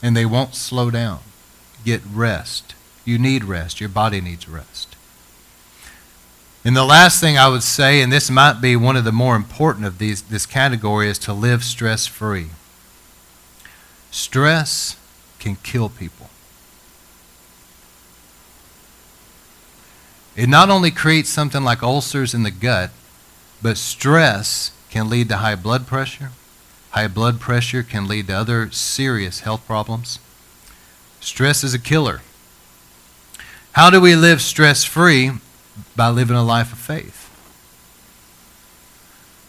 [0.02, 1.19] And they won't slow down.
[1.86, 2.76] Get rest.
[3.06, 3.80] You need rest.
[3.80, 4.91] Your body needs rest.
[6.63, 9.36] And the last thing I would say, and this might be one of the more
[9.36, 12.50] important of these, this category, is to live stress free.
[14.12, 14.95] Stress
[15.39, 16.30] can kill people.
[20.36, 22.91] It not only creates something like ulcers in the gut,
[23.62, 26.32] but stress can lead to high blood pressure.
[26.91, 30.19] High blood pressure can lead to other serious health problems.
[31.19, 32.21] Stress is a killer.
[33.74, 35.32] How do we live stress free?
[36.02, 37.30] By living a life of faith.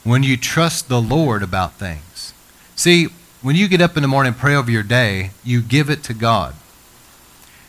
[0.04, 2.34] When you trust the Lord about things.
[2.76, 3.06] See,
[3.40, 6.02] when you get up in the morning and pray over your day, you give it
[6.02, 6.54] to God.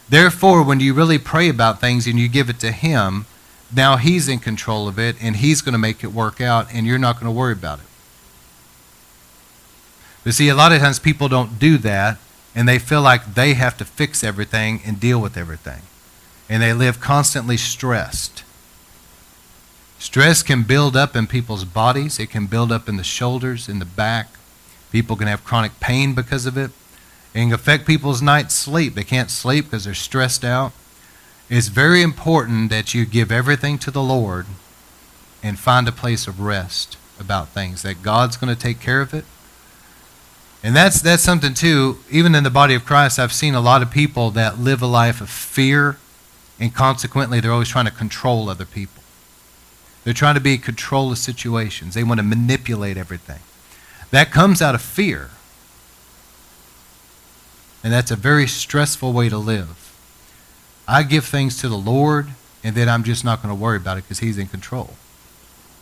[0.10, 3.26] Therefore, when you really pray about things and you give it to Him,
[3.74, 6.86] now He's in control of it and He's going to make it work out and
[6.86, 7.86] you're not going to worry about it.
[10.26, 12.18] But see, a lot of times people don't do that
[12.54, 15.84] and they feel like they have to fix everything and deal with everything.
[16.50, 18.43] And they live constantly stressed.
[20.04, 23.80] Stress can build up in people's bodies, it can build up in the shoulders, in
[23.80, 24.28] the back,
[24.94, 26.70] People can have chronic pain because of it.
[27.34, 28.94] It can affect people's night's sleep.
[28.94, 30.72] They can't sleep because they're stressed out.
[31.50, 34.46] it's very important that you give everything to the Lord
[35.42, 39.16] and find a place of rest about things, that God's going to take care of
[39.16, 39.26] it.
[40.64, 41.98] And that's, that's something, too.
[42.12, 44.88] Even in the body of Christ, I've seen a lot of people that live a
[44.88, 45.98] life of fear,
[46.60, 49.03] and consequently, they're always trying to control other people.
[50.04, 53.40] They're trying to be control of situations, they want to manipulate everything.
[54.12, 55.32] That comes out of fear.
[57.84, 59.94] And that's a very stressful way to live.
[60.88, 62.30] I give things to the Lord,
[62.64, 64.96] and then I'm just not going to worry about it because He's in control.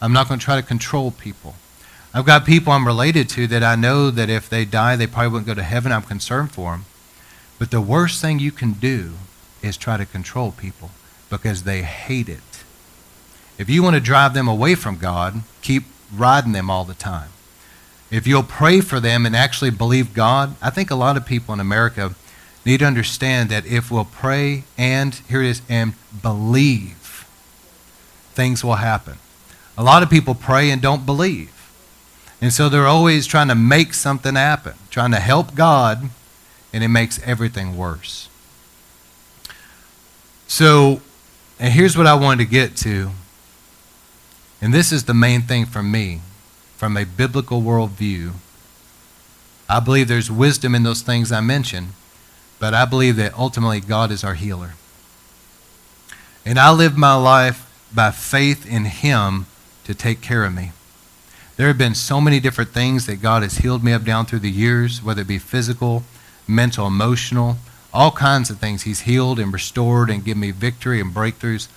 [0.02, 1.56] I'm not going to try to control people.
[2.14, 5.30] I've got people I'm related to that I know that if they die, they probably
[5.30, 5.92] wouldn't go to heaven.
[5.92, 6.86] I'm concerned for them.
[7.60, 9.14] But the worst thing you can do
[9.62, 10.92] is try to control people
[11.30, 12.40] because they hate it.
[13.58, 15.84] If you want to drive them away from God, keep
[16.16, 17.30] riding them all the time.
[18.10, 21.54] If you'll pray for them and actually believe God, I think a lot of people
[21.54, 22.16] in America
[22.66, 27.26] need to understand that if we'll pray and, here it is, and believe,
[28.34, 29.18] things will happen.
[29.78, 31.54] A lot of people pray and don't believe.
[32.42, 36.10] And so they're always trying to make something happen, trying to help God,
[36.74, 38.30] and it makes everything worse.
[40.48, 41.02] So,
[41.60, 43.12] and here's what I wanted to get to.
[44.62, 46.22] And this is the main thing for me
[46.78, 48.34] from a biblical worldview.
[49.68, 51.90] I believe there's wisdom in those things I mentioned,
[52.60, 54.76] but I believe that ultimately God is our healer.
[56.46, 59.48] And I live my life by faith in Him
[59.84, 60.72] to take care of me.
[61.58, 64.40] There have been so many different things that God has healed me of down through
[64.40, 66.04] the years, whether it be physical,
[66.48, 67.58] mental, emotional,
[67.94, 68.84] all kinds of things.
[68.84, 71.68] He's healed and restored and given me victory and breakthroughs.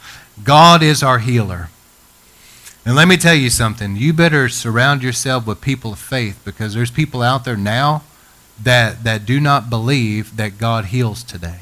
[0.42, 1.68] God is our healer.
[2.86, 3.96] And let me tell you something.
[3.96, 8.02] You better surround yourself with people of faith because there's people out there now
[8.62, 11.60] that, that do not believe that God heals today.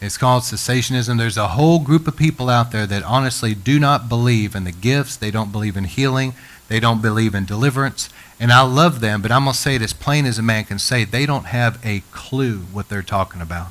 [0.00, 1.18] It's called cessationism.
[1.18, 4.72] There's a whole group of people out there that honestly do not believe in the
[4.72, 5.16] gifts.
[5.16, 6.34] They don't believe in healing.
[6.68, 8.08] They don't believe in deliverance.
[8.38, 10.64] And I love them, but I'm going to say it as plain as a man
[10.64, 13.68] can say they don't have a clue what they're talking about.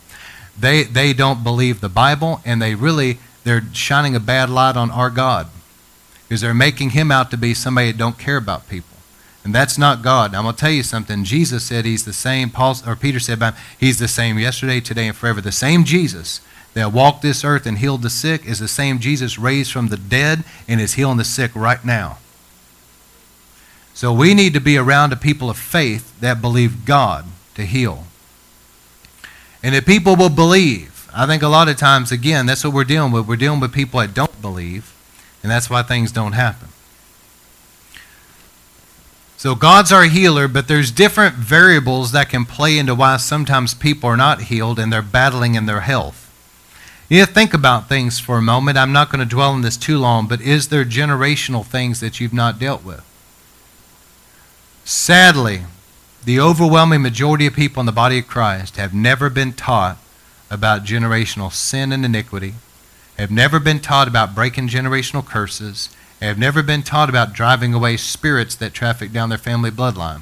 [0.57, 3.17] They, they don't believe the Bible, and they really,
[3.49, 5.47] they're shining a bad light on our God
[6.27, 8.97] because they're making him out to be somebody that don't care about people.
[9.43, 10.35] And that's not God.
[10.35, 11.23] I'm going to tell you something.
[11.23, 14.79] Jesus said he's the same, Paul, or Peter said about him, he's the same yesterday,
[14.79, 15.41] today, and forever.
[15.41, 16.41] The same Jesus
[16.75, 19.97] that walked this earth and healed the sick is the same Jesus raised from the
[19.97, 22.19] dead and is healing the sick right now.
[23.95, 28.03] So we need to be around a people of faith that believe God to heal.
[29.63, 32.83] And if people will believe, I think a lot of times, again, that's what we're
[32.83, 33.27] dealing with.
[33.27, 34.93] We're dealing with people that don't believe,
[35.41, 36.69] and that's why things don't happen.
[39.37, 44.09] So God's our healer, but there's different variables that can play into why sometimes people
[44.09, 46.25] are not healed and they're battling in their health.
[47.07, 48.77] You think about things for a moment.
[48.77, 52.19] I'm not going to dwell on this too long, but is there generational things that
[52.19, 53.01] you've not dealt with?
[54.83, 55.61] Sadly,
[56.25, 59.97] the overwhelming majority of people in the body of Christ have never been taught
[60.49, 62.55] about generational sin and iniquity,
[63.17, 65.89] have never been taught about breaking generational curses,
[66.21, 70.21] have never been taught about driving away spirits that traffic down their family bloodline.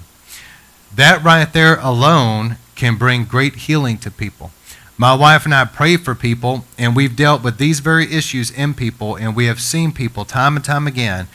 [0.96, 4.52] That right there alone can bring great healing to people.
[4.98, 8.74] My wife and I pray for people, and we've dealt with these very issues in
[8.74, 11.28] people, and we have seen people time and time again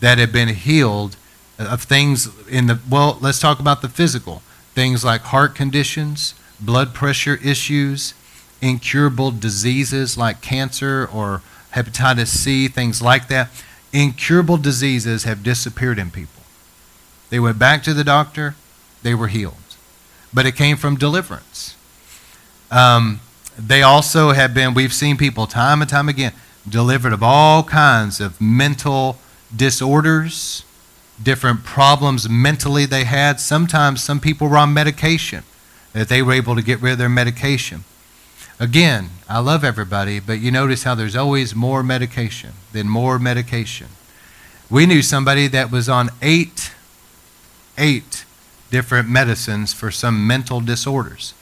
[0.00, 1.16] that have been healed
[1.58, 4.42] of things in the, well, let's talk about the physical.
[4.74, 8.14] Things like heart conditions, blood pressure issues,
[8.60, 11.42] incurable diseases like cancer or
[11.74, 13.48] hepatitis C, things like that.
[13.92, 16.42] Incurable diseases have disappeared in people.
[17.30, 18.56] They went back to the doctor,
[19.02, 19.54] they were healed.
[20.32, 21.76] But it came from deliverance.
[22.70, 23.20] Um,
[23.58, 26.32] they also have been, we've seen people time and time again,
[26.68, 29.18] delivered of all kinds of mental
[29.54, 30.64] disorders,
[31.22, 33.40] different problems mentally they had.
[33.40, 35.42] Sometimes some people were on medication,
[35.92, 37.84] that they were able to get rid of their medication.
[38.60, 43.88] Again, I love everybody, but you notice how there's always more medication than more medication.
[44.70, 46.72] We knew somebody that was on eight,
[47.76, 48.24] eight
[48.70, 51.34] different medicines for some mental disorders.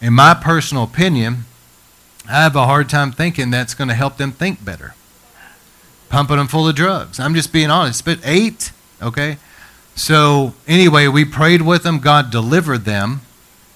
[0.00, 1.44] In my personal opinion,
[2.26, 4.94] I have a hard time thinking that's going to help them think better.
[6.08, 7.20] Pumping them full of drugs.
[7.20, 8.04] I'm just being honest.
[8.04, 9.38] But eight Okay?
[9.94, 11.98] So, anyway, we prayed with them.
[11.98, 13.22] God delivered them,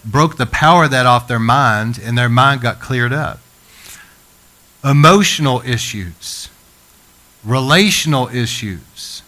[0.05, 3.41] broke the power of that off their mind, and their mind got cleared up.
[4.85, 6.49] Emotional issues,
[7.45, 9.23] relational issues,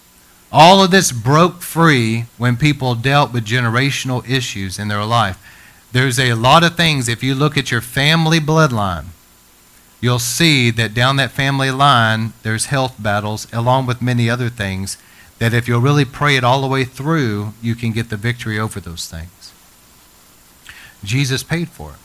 [0.50, 5.38] all of this broke free when people dealt with generational issues in their life.
[5.92, 9.06] There's a lot of things, if you look at your family bloodline,
[10.00, 14.98] you'll see that down that family line, there's health battles, along with many other things,
[15.38, 18.58] that if you'll really pray it all the way through, you can get the victory
[18.58, 19.43] over those things.
[21.04, 21.96] Jesus paid for it.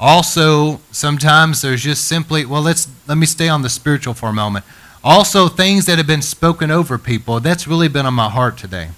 [0.00, 4.32] Also, sometimes there's just simply, well, let's let me stay on the spiritual for a
[4.32, 4.64] moment.
[5.04, 7.40] Also, things that have been spoken over people.
[7.40, 8.90] That's really been on my heart today.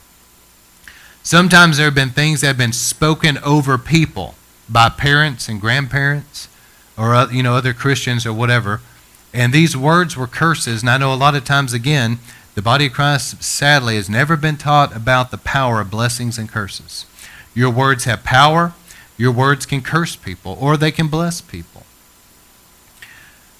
[1.22, 4.34] Sometimes there have been things that have been spoken over people
[4.68, 6.48] by parents and grandparents
[6.96, 8.80] or uh, you know other Christians or whatever.
[9.32, 10.82] And these words were curses.
[10.82, 12.18] And I know a lot of times again,
[12.54, 16.48] the body of Christ sadly has never been taught about the power of blessings and
[16.48, 17.04] curses.
[17.55, 18.74] Your words have power.
[19.16, 21.84] Your words can curse people or they can bless people.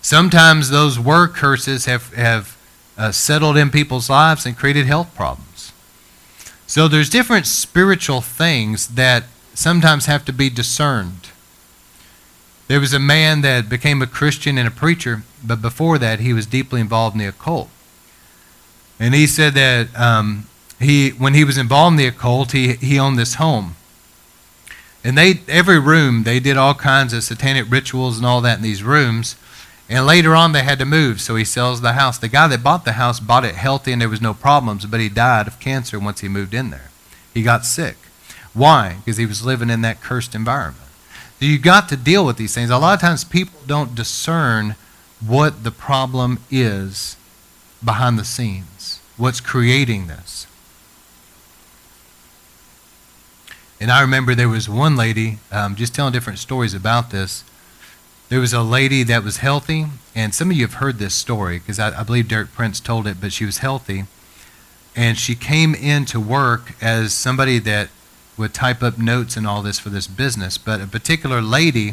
[0.03, 2.59] Sometimes those word curses have, have
[2.99, 5.73] uh, settled in people's lives and created health problems.
[6.67, 9.25] So there's different spiritual things that
[9.55, 11.29] sometimes have to be discerned.
[12.67, 16.33] There was a man that became a Christian and a preacher, but before that, he
[16.33, 17.69] was deeply involved in the occult.
[18.99, 20.47] And he said that um,
[20.81, 23.77] he, when he was involved in the occult, he, he owned this home.
[25.05, 28.63] And they, every room, they did all kinds of satanic rituals and all that in
[28.63, 29.37] these rooms.
[29.87, 32.17] And later on, they had to move, so he sells the house.
[32.17, 35.01] The guy that bought the house bought it healthy and there was no problems, but
[35.01, 36.91] he died of cancer once he moved in there.
[37.35, 37.97] He got sick.
[38.55, 38.97] Why?
[39.05, 40.87] Because he was living in that cursed environment.
[41.39, 42.71] So you got to deal with these things.
[42.71, 44.77] A lot of times people don't discern
[45.25, 47.17] what the problem is
[47.85, 50.47] behind the scenes, what's creating this.
[53.85, 57.45] And I remember there was one lady, um, just telling different stories about this
[58.31, 61.59] there was a lady that was healthy, and some of you have heard this story
[61.59, 64.05] because I, I, believe Derek Prince told it, but she was healthy.
[64.97, 67.91] And she came in to work as somebody that
[68.39, 70.57] would type up notes and all this for this business.
[70.57, 71.93] But a particular lady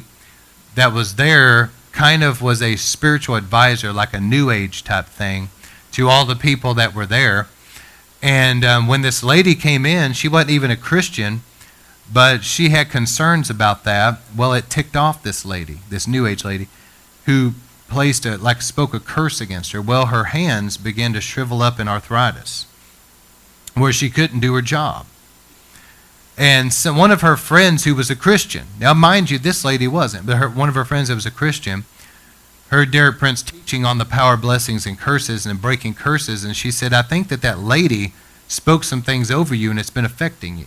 [0.75, 5.49] that was there kind of was a spiritual advisor, like a new age type thing,
[5.91, 7.49] to all the people that were there.
[8.21, 11.41] And um, when this lady came in, she wasn't even a Christian
[12.13, 14.19] but she had concerns about that.
[14.35, 16.67] Well, it ticked off this lady, this New Age lady,
[17.25, 17.53] who
[17.87, 19.81] placed a, like, spoke a curse against her.
[19.81, 22.65] Well, her hands began to shrivel up in arthritis,
[23.75, 25.05] where she couldn't do her job.
[26.37, 29.87] And so one of her friends who was a Christian, now mind you, this lady
[29.87, 31.85] wasn't, but her, one of her friends that was a Christian,
[32.69, 36.55] heard Derek Prince teaching on the power of blessings and curses and breaking curses, and
[36.55, 38.13] she said, I think that that lady
[38.47, 40.65] spoke some things over you and it's been affecting you.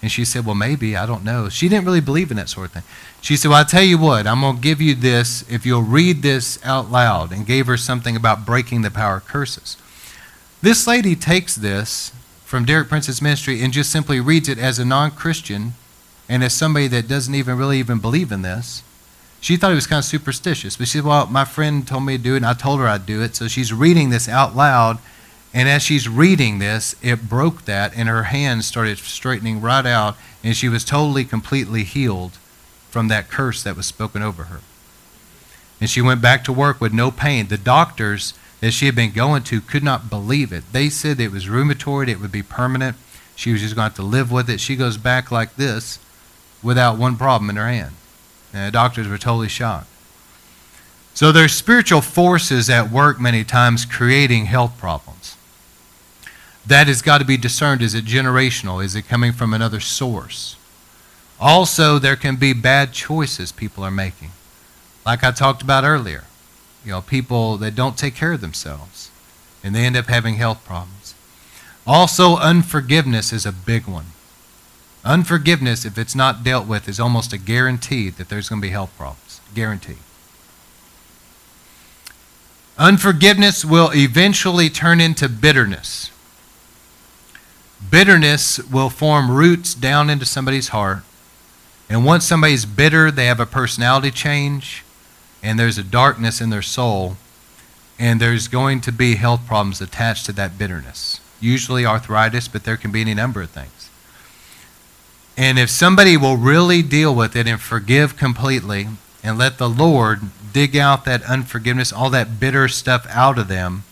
[0.00, 1.48] And she said, Well, maybe, I don't know.
[1.48, 2.82] She didn't really believe in that sort of thing.
[3.20, 5.82] She said, Well, I'll tell you what, I'm going to give you this if you'll
[5.82, 9.76] read this out loud, and gave her something about breaking the power of curses.
[10.62, 12.12] This lady takes this
[12.44, 15.74] from Derek Prince's ministry and just simply reads it as a non Christian
[16.28, 18.82] and as somebody that doesn't even really even believe in this.
[19.40, 22.16] She thought it was kind of superstitious, but she said, Well, my friend told me
[22.16, 23.34] to do it, and I told her I'd do it.
[23.34, 24.98] So she's reading this out loud
[25.54, 30.16] and as she's reading this, it broke that, and her hands started straightening right out,
[30.44, 32.32] and she was totally, completely healed
[32.90, 34.60] from that curse that was spoken over her.
[35.80, 37.48] And she went back to work with no pain.
[37.48, 40.64] The doctors that she had been going to could not believe it.
[40.72, 42.96] They said it was rheumatoid, it would be permanent.
[43.36, 44.60] She was just going to have to live with it.
[44.60, 45.98] She goes back like this
[46.62, 47.94] without one problem in her hand.
[48.52, 49.86] And the doctors were totally shocked.
[51.14, 55.37] So there's spiritual forces at work many times creating health problems
[56.68, 57.82] that has got to be discerned.
[57.82, 58.84] Is it generational?
[58.84, 60.56] Is it coming from another source?
[61.40, 64.30] Also, there can be bad choices people are making.
[65.06, 66.24] Like I talked about earlier,
[66.84, 69.10] you know, people that don't take care of themselves
[69.62, 71.14] and they end up having health problems.
[71.86, 74.06] Also, unforgiveness is a big one.
[75.04, 78.72] Unforgiveness, if it's not dealt with, is almost a guarantee that there's going to be
[78.72, 79.40] health problems.
[79.54, 79.96] Guarantee.
[82.76, 86.10] Unforgiveness will eventually turn into bitterness.
[87.90, 90.98] Bitterness will form roots down into somebody's heart.
[91.88, 94.84] And once somebody's bitter, they have a personality change,
[95.42, 97.16] and there's a darkness in their soul,
[97.98, 101.20] and there's going to be health problems attached to that bitterness.
[101.40, 103.90] Usually arthritis, but there can be any number of things.
[105.36, 108.88] And if somebody will really deal with it and forgive completely
[109.22, 110.20] and let the Lord
[110.52, 113.84] dig out that unforgiveness, all that bitter stuff out of them,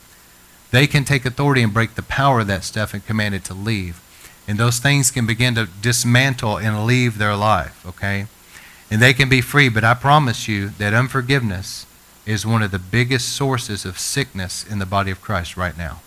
[0.76, 3.54] they can take authority and break the power of that stuff and command it to
[3.54, 4.02] leave.
[4.46, 8.26] And those things can begin to dismantle and leave their life, okay?
[8.90, 11.86] And they can be free, but I promise you that unforgiveness
[12.26, 16.02] is one of the biggest sources of sickness in the body of Christ right now.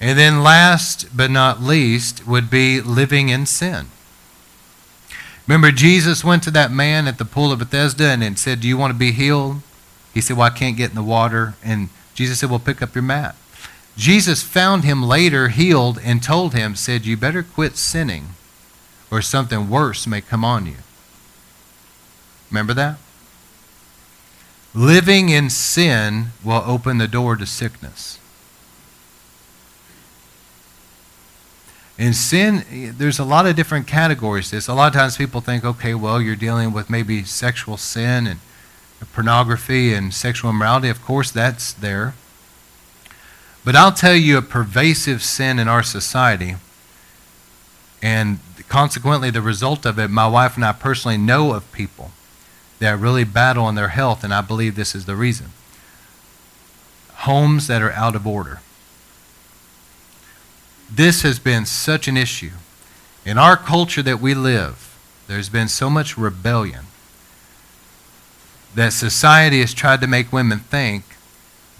[0.00, 3.88] And then last but not least would be living in sin.
[5.46, 8.78] Remember, Jesus went to that man at the pool of Bethesda and, said, Do you
[8.78, 9.56] want to be healed?
[10.14, 11.54] He said, Well, I can't get in the water.
[11.64, 11.88] And
[12.20, 13.34] Jesus said, Well, pick up your mat.
[13.96, 18.34] Jesus found him later healed and told him, said, You better quit sinning
[19.10, 20.76] or something worse may come on you.
[22.50, 22.98] Remember that?
[24.74, 28.18] Living in sin will open the door to sickness.
[31.96, 34.68] In sin, there's a lot of different categories this.
[34.68, 38.40] A lot of times people think, okay, well, you're dealing with maybe sexual sin and
[39.06, 40.88] pornography and sexual immorality.
[40.88, 42.14] Of course, that's there.
[43.64, 46.56] But I'll tell you a pervasive sin in our society,
[48.02, 48.38] and
[48.68, 52.12] consequently, the result of it, my wife and I personally know of people
[52.78, 55.50] that really battle in their health, and I believe this is the reason.
[57.12, 58.60] Homes that are out of order.
[60.90, 62.52] This has been such an issue.
[63.26, 66.86] In our culture that we live, there's been so much rebellion
[68.74, 71.04] that society has tried to make women think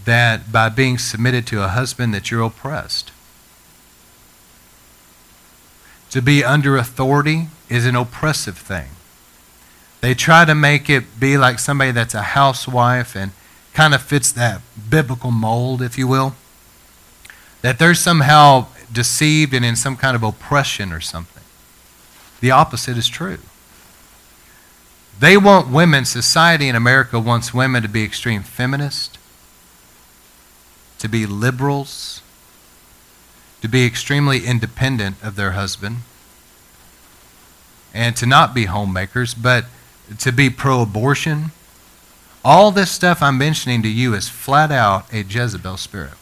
[0.05, 3.13] that by being submitted to a husband that you're oppressed.
[6.11, 8.89] To be under authority is an oppressive thing.
[10.01, 13.33] They try to make it be like somebody that's a housewife and
[13.75, 16.35] kind of fits that biblical mold, if you will.
[17.63, 21.45] That they're somehow deceived and in some kind of oppression or something.
[22.41, 23.39] The opposite is true.
[25.21, 29.19] They want women, society in America wants women to be extreme feminist,
[30.99, 32.23] to be liberals,
[33.61, 35.99] to be extremely independent of their husband,
[37.93, 39.67] and to not be homemakers, but
[40.21, 41.51] to be pro abortion.
[42.43, 46.15] All this stuff I'm mentioning to you is flat out a Jezebel spirit.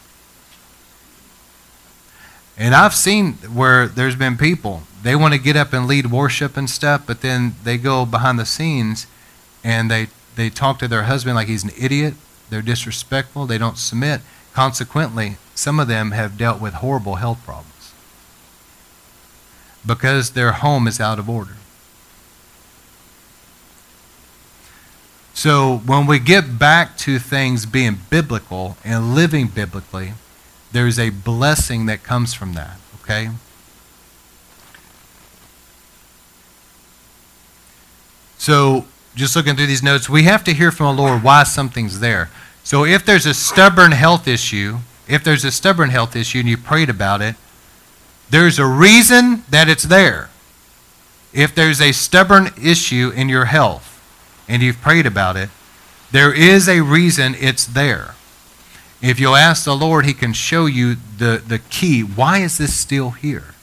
[2.57, 6.57] And I've seen where there's been people, they want to get up and lead worship
[6.57, 9.07] and stuff, but then they go behind the scenes
[9.63, 12.15] and they, they talk to their husband like he's an idiot.
[12.51, 13.47] They're disrespectful.
[13.47, 14.23] They don't submit.
[14.53, 17.93] Consequently, some of them have dealt with horrible health problems
[19.87, 21.57] because their home is out of order.
[25.33, 30.15] So when we get back to things being biblical and living biblically,
[30.73, 33.31] there's a blessing that comes from that, okay?
[38.39, 42.01] So just looking through these notes, we have to hear from the Lord why something's
[42.01, 42.31] there.
[42.63, 44.79] So if there's a stubborn health issue,
[45.09, 47.35] if there's a stubborn health issue and you prayed about it,
[48.31, 50.29] there's a reason that it's there.
[51.33, 54.01] If there's a stubborn issue in your health
[54.49, 55.51] and you've prayed about it,
[56.11, 58.15] there is a reason it's there.
[59.01, 62.03] If you'll ask the Lord, He can show you the, the key.
[62.03, 63.55] Why is this still here?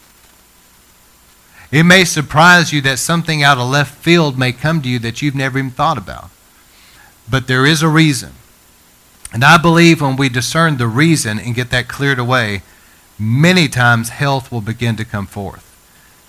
[1.76, 5.22] It may surprise you that something out of left field may come to you that
[5.22, 6.30] you've never even thought about.
[7.30, 8.32] But there is a reason.
[9.34, 12.62] And I believe when we discern the reason and get that cleared away,
[13.20, 15.66] many times health will begin to come forth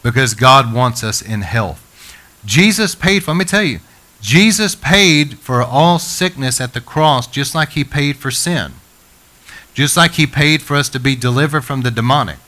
[0.03, 1.81] because God wants us in health.
[2.45, 3.79] Jesus paid for, let me tell you,
[4.21, 8.73] Jesus paid for all sickness at the cross just like he paid for sin.
[9.75, 12.39] Just like he paid for us to be delivered from the demonic.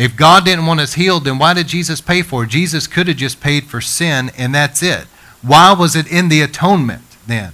[0.00, 2.48] If God didn't want us healed, then why did Jesus pay for it?
[2.48, 5.04] Jesus could have just paid for sin and that's it.
[5.42, 7.52] Why was it in the atonement then?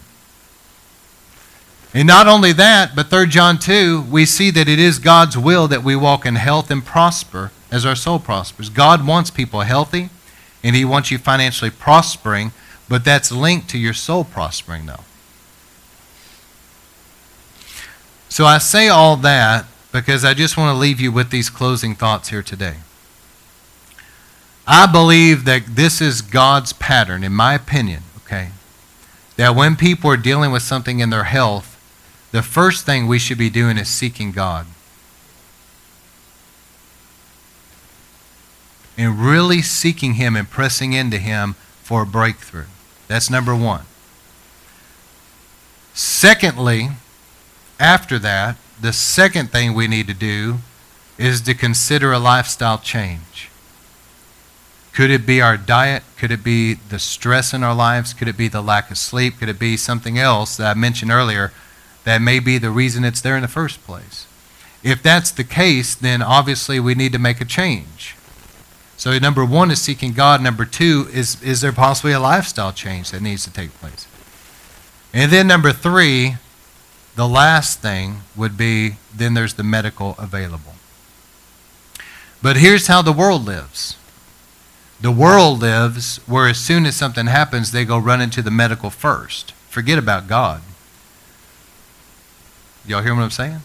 [1.93, 5.67] And not only that, but 3 John 2, we see that it is God's will
[5.67, 8.69] that we walk in health and prosper as our soul prospers.
[8.69, 10.11] God wants people healthy,
[10.63, 12.53] and He wants you financially prospering,
[12.89, 15.03] but that's linked to your soul prospering, though.
[18.29, 19.67] So I say all that
[19.97, 22.75] because I just want to leave you with these closing thoughts here today.
[24.67, 28.51] I believe that this is God's pattern, in my opinion, okay?
[29.37, 31.73] That when people are dealing with something in their health,
[32.31, 34.67] the first thing we should be doing is seeking God.
[38.99, 42.67] And really seeking Him and pressing into Him for a breakthrough.
[43.09, 43.85] That's number one.
[45.95, 46.91] Secondly,
[47.81, 50.59] after that, the second thing we need to do
[51.19, 53.51] is to consider a lifestyle change.
[54.93, 56.03] Could it be our diet?
[56.17, 58.15] Could it be the stress in our lives?
[58.15, 59.39] Could it be the lack of sleep?
[59.39, 61.53] Could it be something else that I mentioned earlier
[62.05, 64.27] that may be the reason it's there in the first place?
[64.83, 68.17] If that's the case, then obviously we need to make a change.
[68.97, 70.41] So number one is seeking God.
[70.41, 74.07] Number two is is there possibly a lifestyle change that needs to take place?
[75.13, 76.37] And then number three,
[77.17, 80.75] the last thing would be then there's the medical available.
[82.43, 83.97] But here's how the world lives.
[85.01, 88.91] The world lives where as soon as something happens, they go run into the medical
[88.91, 89.53] first.
[89.69, 90.63] Forget about God.
[92.87, 93.61] Y'all hear what I'm saying?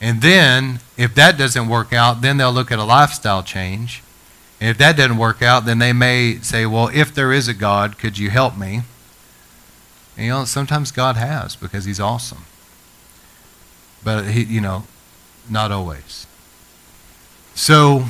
[0.00, 4.02] And then, if that doesn't work out, then they'll look at a lifestyle change.
[4.60, 7.54] And if that doesn't work out, then they may say, Well, if there is a
[7.54, 8.82] God, could you help me?
[10.16, 12.44] And, you know, sometimes God has because He's awesome.
[14.04, 14.84] But, he, you know,
[15.48, 16.26] not always.
[17.54, 18.06] So,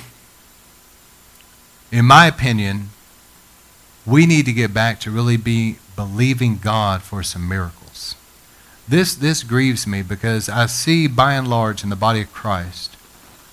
[1.91, 2.91] in my opinion,
[4.05, 8.14] we need to get back to really be believing God for some miracles.
[8.89, 12.97] This, this grieves me because I see by and large in the body of Christ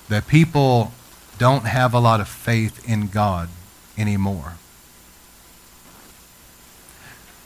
[0.10, 0.92] that people
[1.38, 3.50] don't have a lot of faith in God
[3.98, 4.54] anymore.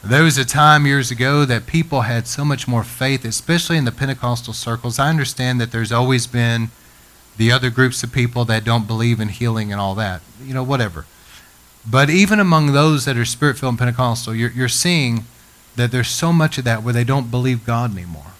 [0.02, 3.84] There was a time years ago that people had so much more faith, especially in
[3.84, 4.98] the Pentecostal circles.
[4.98, 6.70] I understand that there's always been
[7.36, 10.62] the other groups of people that don't believe in healing and all that, you know,
[10.62, 11.04] whatever.
[11.88, 15.24] But even among those that are spirit filled and Pentecostal, you're, you're seeing
[15.76, 18.32] that there's so much of that where they don't believe God anymore.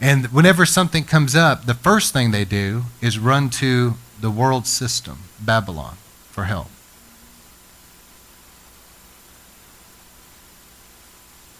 [0.00, 4.66] And whenever something comes up, the first thing they do is run to the world
[4.66, 5.96] system, Babylon,
[6.30, 6.71] for help.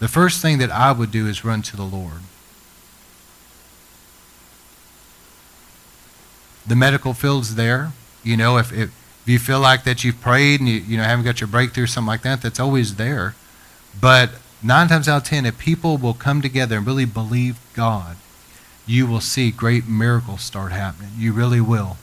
[0.03, 2.23] The first thing that I would do is run to the Lord.
[6.67, 7.93] The medical field's there.
[8.21, 11.03] You know, if, if, if you feel like that you've prayed and you, you know
[11.03, 13.33] haven't got your breakthrough or something like that, that's always there.
[14.01, 14.31] But
[14.61, 18.17] nine times out of ten, if people will come together and really believe God,
[18.85, 21.11] you will see great miracles start happening.
[21.17, 21.95] You really will.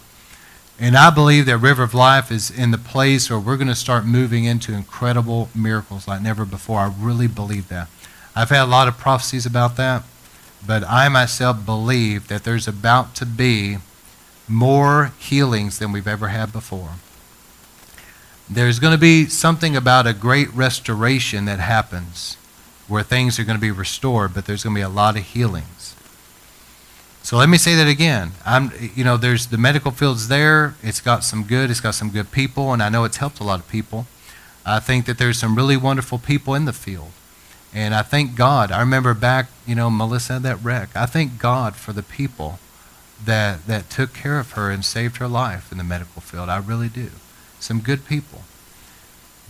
[0.83, 3.75] And I believe that River of Life is in the place where we're going to
[3.75, 6.79] start moving into incredible miracles like never before.
[6.81, 7.89] I really believe that.
[8.35, 10.05] I've had a lot of prophecies about that,
[10.67, 13.77] but I myself believe that there's about to be
[14.49, 16.93] more healings than we've ever had before.
[18.49, 22.39] There's going to be something about a great restoration that happens
[22.89, 25.25] where things are going to be restored, but there's going to be a lot of
[25.25, 25.80] healings.
[27.23, 28.33] So let me say that again.
[28.45, 30.75] I'm, you know, there's the medical field's there.
[30.83, 31.71] It's got some good.
[31.71, 34.07] It's got some good people, and I know it's helped a lot of people.
[34.65, 37.11] I think that there's some really wonderful people in the field,
[37.75, 38.73] and I thank God.
[38.73, 40.91] I remember back, you know, Melissa had that wreck.
[40.95, 42.59] I thank God for the people
[43.25, 46.49] that that took care of her and saved her life in the medical field.
[46.49, 47.11] I really do.
[47.59, 48.43] Some good people.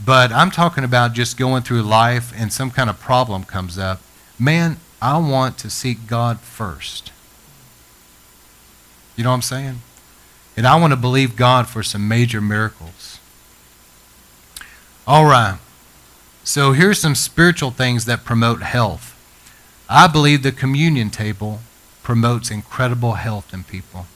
[0.04, 4.00] But I'm talking about just going through life and some kind of problem comes up.
[4.38, 7.12] Man, I want to seek God first.
[9.20, 9.82] You know what I'm saying?
[10.56, 13.20] And I want to believe God for some major miracles.
[15.06, 15.58] All right.
[16.42, 19.14] So here's some spiritual things that promote health.
[19.90, 21.60] I believe the communion table
[22.02, 24.06] promotes incredible health in people.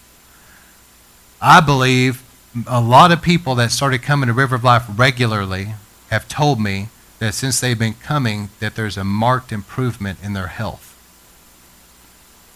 [1.38, 2.22] I believe
[2.66, 5.74] a lot of people that started coming to River of Life regularly
[6.09, 6.88] have told me
[7.18, 10.96] that since they've been coming that there's a marked improvement in their health.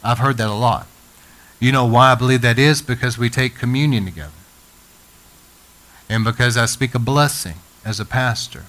[0.02, 0.86] I've heard that a lot.
[1.60, 2.82] You know why I believe that is?
[2.82, 4.32] Because we take communion together.
[6.08, 8.64] And because I speak a blessing as a pastor.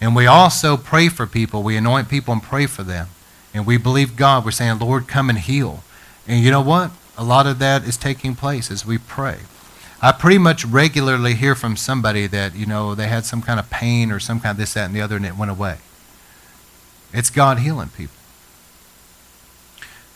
[0.00, 1.62] And we also pray for people.
[1.62, 3.08] We anoint people and pray for them.
[3.52, 4.44] And we believe God.
[4.44, 5.82] We're saying, Lord, come and heal.
[6.26, 6.92] And you know what?
[7.16, 9.38] A lot of that is taking place as we pray.
[10.00, 13.68] I pretty much regularly hear from somebody that, you know, they had some kind of
[13.68, 15.78] pain or some kind of this, that, and the other, and it went away.
[17.12, 18.17] It's God healing people.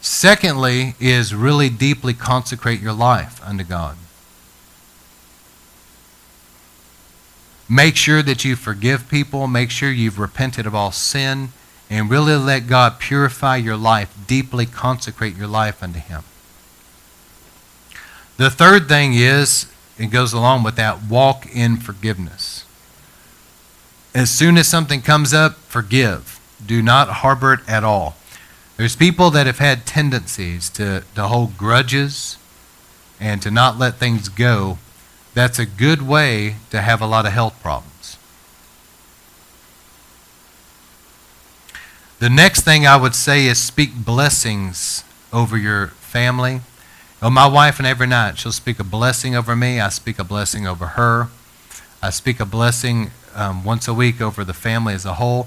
[0.03, 3.97] Secondly, is really deeply consecrate your life unto God.
[7.69, 9.47] Make sure that you forgive people.
[9.47, 11.51] Make sure you've repented of all sin.
[11.89, 16.25] And really let God purify your life, deeply consecrate your life unto Him.
[18.39, 22.65] The third thing is, it goes along with that, walk in forgiveness.
[24.15, 26.41] As soon as something comes up, forgive.
[26.65, 28.17] Do not harbor it at all.
[28.77, 32.39] There's people that have had tendencies to, to hold grudges
[33.21, 34.79] and to not let things go.
[35.35, 38.19] That's a good way to have a lot of health problems.
[42.19, 46.61] The next thing I would say is speak blessings over your family.
[47.21, 49.81] Oh, my wife, and every night she'll speak a blessing over me.
[49.81, 51.29] I speak a blessing over her.
[52.03, 55.47] I speak a blessing um, once a week over the family as a whole.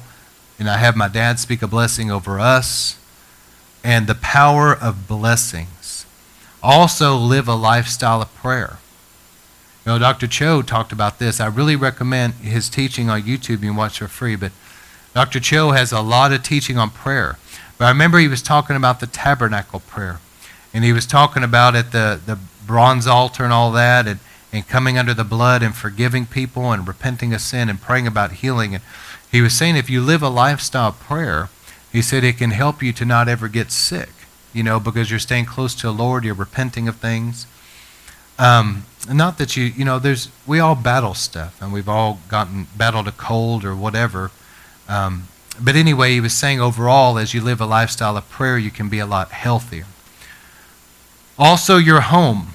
[0.58, 2.98] And I have my dad speak a blessing over us
[3.86, 6.08] and the power of blessings.
[6.64, 8.80] Also, live a lifestyle of prayer.
[9.86, 10.26] You know, Dr.
[10.26, 11.40] Cho talked about this.
[11.40, 13.62] I really recommend his teaching on YouTube.
[13.62, 14.36] You can watch for free.
[14.36, 14.54] But
[15.14, 15.40] Dr.
[15.40, 17.38] Cho has a lot of teaching on prayer.
[17.78, 20.20] But I remember he was talking about the tabernacle prayer.
[20.74, 24.08] And he was talking about it, the, the bronze altar and all that.
[24.08, 24.20] And,
[24.52, 28.32] and coming under the blood and forgiving people and repenting of sin and praying about
[28.32, 28.74] healing.
[28.74, 28.84] And
[29.32, 31.50] he was saying if you live a lifestyle of prayer,
[31.96, 34.10] he said it can help you to not ever get sick,
[34.54, 37.48] you know, because you're staying close to the Lord, you're repenting of things.
[38.38, 42.68] Um, not that you, you know, there's, we all battle stuff and we've all gotten,
[42.76, 44.32] battled a cold or whatever.
[44.89, 45.28] Um,
[45.62, 48.89] but anyway, he was saying overall, as you live a lifestyle of prayer, you can
[48.89, 49.86] be a lot healthier.
[51.38, 52.50] Also, your home,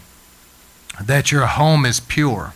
[1.00, 2.52] that your home is pure.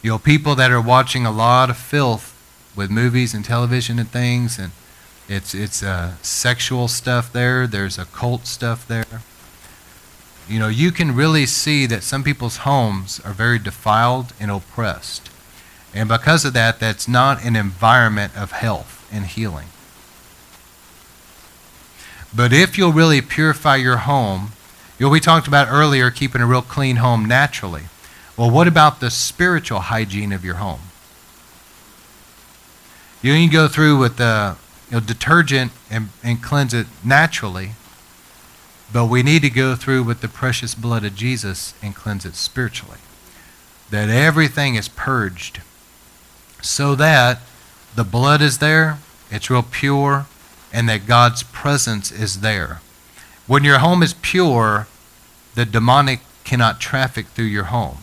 [0.00, 2.36] You know, people that are watching a lot of filth
[2.76, 4.72] with movies and television and things, and
[5.28, 7.66] it's it's uh, sexual stuff there.
[7.66, 9.22] There's occult stuff there.
[10.48, 15.30] You know, you can really see that some people's homes are very defiled and oppressed.
[15.94, 19.68] And because of that, that's not an environment of health and healing.
[22.34, 24.52] But if you'll really purify your home,
[24.98, 27.84] you know, we talked about earlier keeping a real clean home naturally.
[28.36, 30.80] Well, what about the spiritual hygiene of your home?
[33.22, 34.56] You can go through with the
[34.88, 37.72] you know, detergent and, and cleanse it naturally,
[38.92, 42.34] but we need to go through with the precious blood of Jesus and cleanse it
[42.34, 42.98] spiritually.
[43.90, 45.60] That everything is purged
[46.62, 47.40] so that
[47.94, 48.98] the blood is there,
[49.30, 50.26] it's real pure,
[50.72, 52.80] and that God's presence is there.
[53.46, 54.86] When your home is pure,
[55.54, 57.98] the demonic cannot traffic through your home.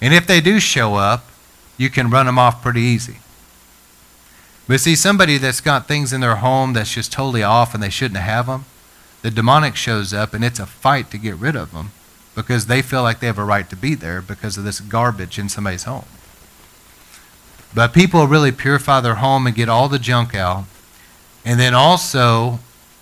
[0.00, 1.24] And if they do show up,
[1.76, 3.18] you can run them off pretty easy.
[4.68, 7.90] But see, somebody that's got things in their home that's just totally off and they
[7.90, 8.64] shouldn't have them,
[9.22, 11.90] the demonic shows up and it's a fight to get rid of them
[12.34, 15.38] because they feel like they have a right to be there because of this garbage
[15.38, 16.06] in somebody's home.
[17.74, 20.64] But people really purify their home and get all the junk out.
[21.44, 22.60] And then also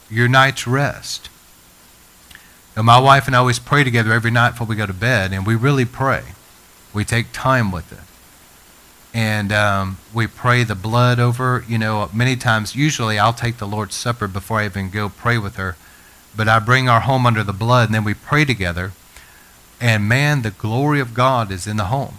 [0.09, 1.29] your night's rest.
[2.77, 5.33] And my wife and I always pray together every night before we go to bed,
[5.33, 6.23] and we really pray.
[6.95, 7.99] We take time with it.
[9.13, 13.67] And um, we pray the blood over, you know, many times, usually I'll take the
[13.67, 15.77] Lord's Supper before I even go pray with her.
[16.37, 18.93] But I bring our home under the blood, and then we pray together.
[19.81, 22.19] And man, the glory of God is in the home.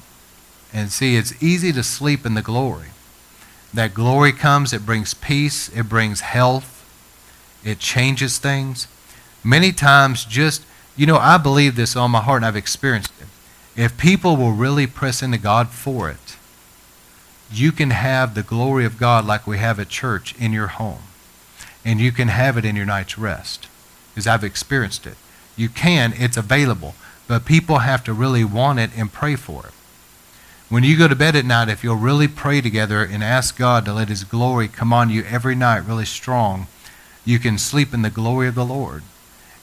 [0.74, 2.88] And see, it's easy to sleep in the glory.
[3.74, 6.78] That glory comes, it brings peace, it brings health,
[7.64, 8.88] it changes things.
[9.44, 10.66] Many times, just,
[10.98, 13.28] you know, I believe this on my heart and I've experienced it.
[13.82, 16.38] If people will really press into God for it,
[17.54, 21.04] you can have the glory of God like we have at church in your home.
[21.84, 23.68] And you can have it in your night's rest.
[24.10, 25.16] Because I've experienced it.
[25.56, 26.96] You can, it's available.
[27.28, 29.74] But people have to really want it and pray for it.
[30.70, 33.84] When you go to bed at night, if you'll really pray together and ask God
[33.86, 36.68] to let His glory come on you every night really strong,
[37.26, 39.04] you can sleep in the glory of the Lord.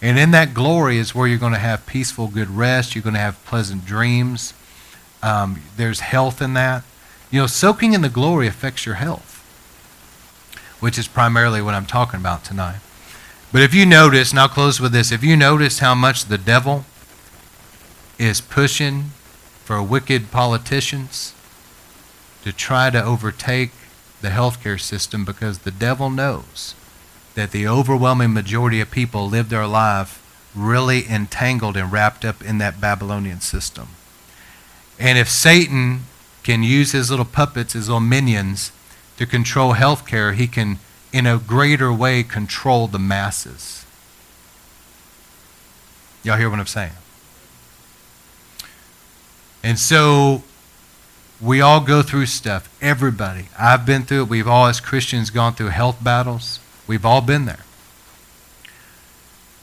[0.00, 2.94] And in that glory is where you're going to have peaceful, good rest.
[2.94, 4.54] You're going to have pleasant dreams.
[5.22, 6.84] Um, there's health in that.
[7.30, 9.44] You know, soaking in the glory affects your health,
[10.80, 12.80] which is primarily what I'm talking about tonight.
[13.52, 16.38] But if you notice, and I'll close with this, if you notice how much the
[16.38, 16.84] devil
[18.18, 19.10] is pushing
[19.64, 21.34] for wicked politicians
[22.44, 23.70] to try to overtake
[24.20, 26.74] the healthcare system because the devil knows
[27.34, 30.24] that the overwhelming majority of people live their life
[30.54, 33.88] really entangled and wrapped up in that Babylonian system.
[34.98, 36.02] And if Satan
[36.48, 38.72] can use his little puppets, his little minions,
[39.18, 40.78] to control healthcare, he can,
[41.12, 43.84] in a greater way, control the masses.
[46.22, 46.92] Y'all hear what I'm saying?
[49.62, 50.42] And so
[51.38, 52.74] we all go through stuff.
[52.80, 53.50] Everybody.
[53.58, 54.28] I've been through it.
[54.30, 56.60] We've all, as Christians, gone through health battles.
[56.86, 57.66] We've all been there.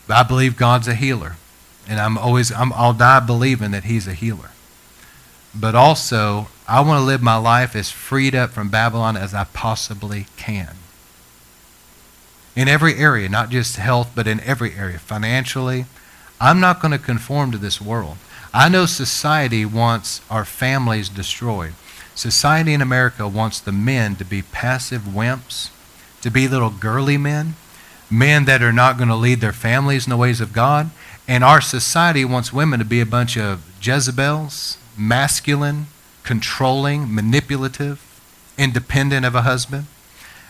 [0.05, 1.37] But I believe God's a healer.
[1.87, 4.51] And I'm always, I'm, I'll die believing that He's a healer.
[5.55, 9.43] But also, I want to live my life as freed up from Babylon as I
[9.43, 10.75] possibly can.
[12.55, 14.97] In every area, not just health, but in every area.
[14.97, 15.85] Financially,
[16.39, 18.17] I'm not going to conform to this world.
[18.53, 21.73] I know society wants our families destroyed.
[22.15, 25.69] Society in America wants the men to be passive wimps,
[26.21, 27.55] to be little girly men,
[28.09, 30.89] men that are not going to lead their families in the ways of God.
[31.27, 35.87] And our society wants women to be a bunch of Jezebels, masculine,
[36.25, 38.01] controlling, manipulative,
[38.57, 39.85] independent of a husband.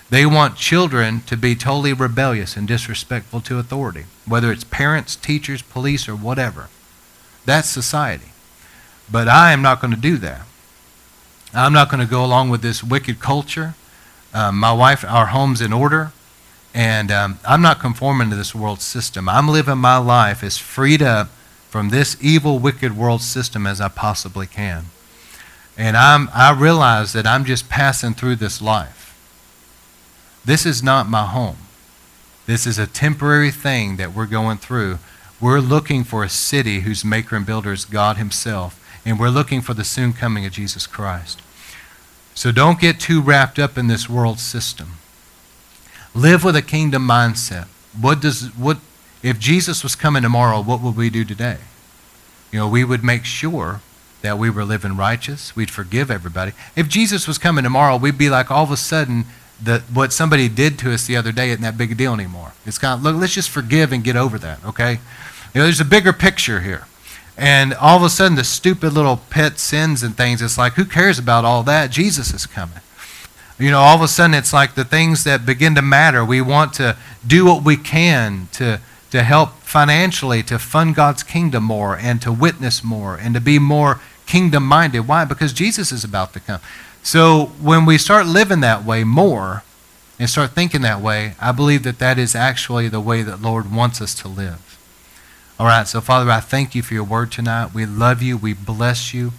[0.09, 5.61] They want children to be totally rebellious and disrespectful to authority, whether it's parents, teachers,
[5.61, 6.69] police, or whatever.
[7.45, 8.31] That's society.
[9.11, 10.41] But I am not going to do that.
[11.53, 13.75] I'm not going to go along with this wicked culture.
[14.33, 16.11] Um, my wife, our home's in order,
[16.73, 19.27] and um, I'm not conforming to this world system.
[19.27, 21.29] I'm living my life as freed up
[21.69, 24.85] from this evil, wicked world system as I possibly can.
[25.77, 29.05] And I'm, I realize that I'm just passing through this life.
[30.45, 31.57] This is not my home.
[32.45, 34.99] This is a temporary thing that we're going through.
[35.41, 39.61] We're looking for a city whose maker and builder is God Himself, and we're looking
[39.61, 41.41] for the soon coming of Jesus Christ.
[42.35, 44.93] So don't get too wrapped up in this world system.
[46.13, 47.67] Live with a kingdom mindset.
[47.99, 48.77] What does what
[49.23, 51.57] if Jesus was coming tomorrow, what would we do today?
[52.51, 53.81] You know, we would make sure
[54.25, 55.55] that we were living righteous.
[55.55, 56.51] We'd forgive everybody.
[56.75, 59.25] If Jesus was coming tomorrow, we'd be like all of a sudden
[59.63, 62.53] that what somebody did to us the other day isn't that big a deal anymore.
[62.65, 64.93] It's kind of look, let's just forgive and get over that, okay?
[65.53, 66.85] You know, there's a bigger picture here.
[67.37, 70.85] And all of a sudden, the stupid little pet sins and things, it's like, who
[70.85, 71.91] cares about all that?
[71.91, 72.79] Jesus is coming.
[73.59, 76.23] You know, all of a sudden, it's like the things that begin to matter.
[76.25, 81.63] We want to do what we can to, to help financially, to fund God's kingdom
[81.63, 85.07] more, and to witness more, and to be more kingdom minded.
[85.07, 85.25] Why?
[85.25, 86.59] Because Jesus is about to come.
[87.03, 89.63] So when we start living that way more
[90.17, 93.71] and start thinking that way, I believe that that is actually the way that Lord
[93.71, 94.61] wants us to live.
[95.59, 97.73] All right, so Father, I thank you for your word tonight.
[97.73, 98.37] We love you.
[98.37, 99.31] We bless you.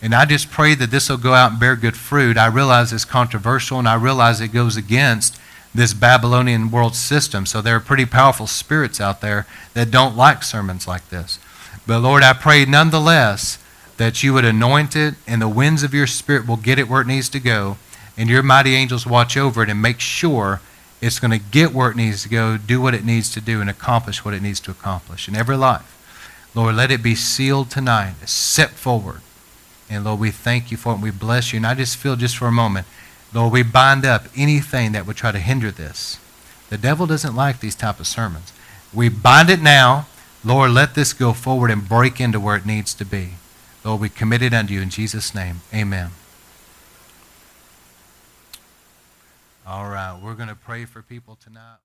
[0.00, 2.36] And I just pray that this will go out and bear good fruit.
[2.36, 5.38] I realize it's controversial and I realize it goes against
[5.72, 7.46] this Babylonian world system.
[7.46, 11.38] So there are pretty powerful spirits out there that don't like sermons like this.
[11.86, 13.58] But Lord, I pray nonetheless
[13.96, 17.00] that you would anoint it, and the winds of your spirit will get it where
[17.00, 17.76] it needs to go,
[18.16, 20.60] and your mighty angels watch over it and make sure
[21.00, 23.60] it's going to get where it needs to go, do what it needs to do,
[23.60, 25.98] and accomplish what it needs to accomplish in every life.
[26.54, 29.20] Lord, let it be sealed tonight, set forward.
[29.90, 31.58] And Lord, we thank you for it, we bless you.
[31.58, 32.86] And I just feel just for a moment,
[33.34, 36.18] Lord, we bind up anything that would try to hinder this.
[36.70, 38.52] The devil doesn't like these type of sermons.
[38.92, 40.06] We bind it now.
[40.44, 43.34] Lord, let this go forward and break into where it needs to be.
[43.84, 45.60] Lord, we commit it unto you in Jesus' name.
[45.74, 46.10] Amen.
[49.66, 51.78] All right, we're going to pray for people tonight.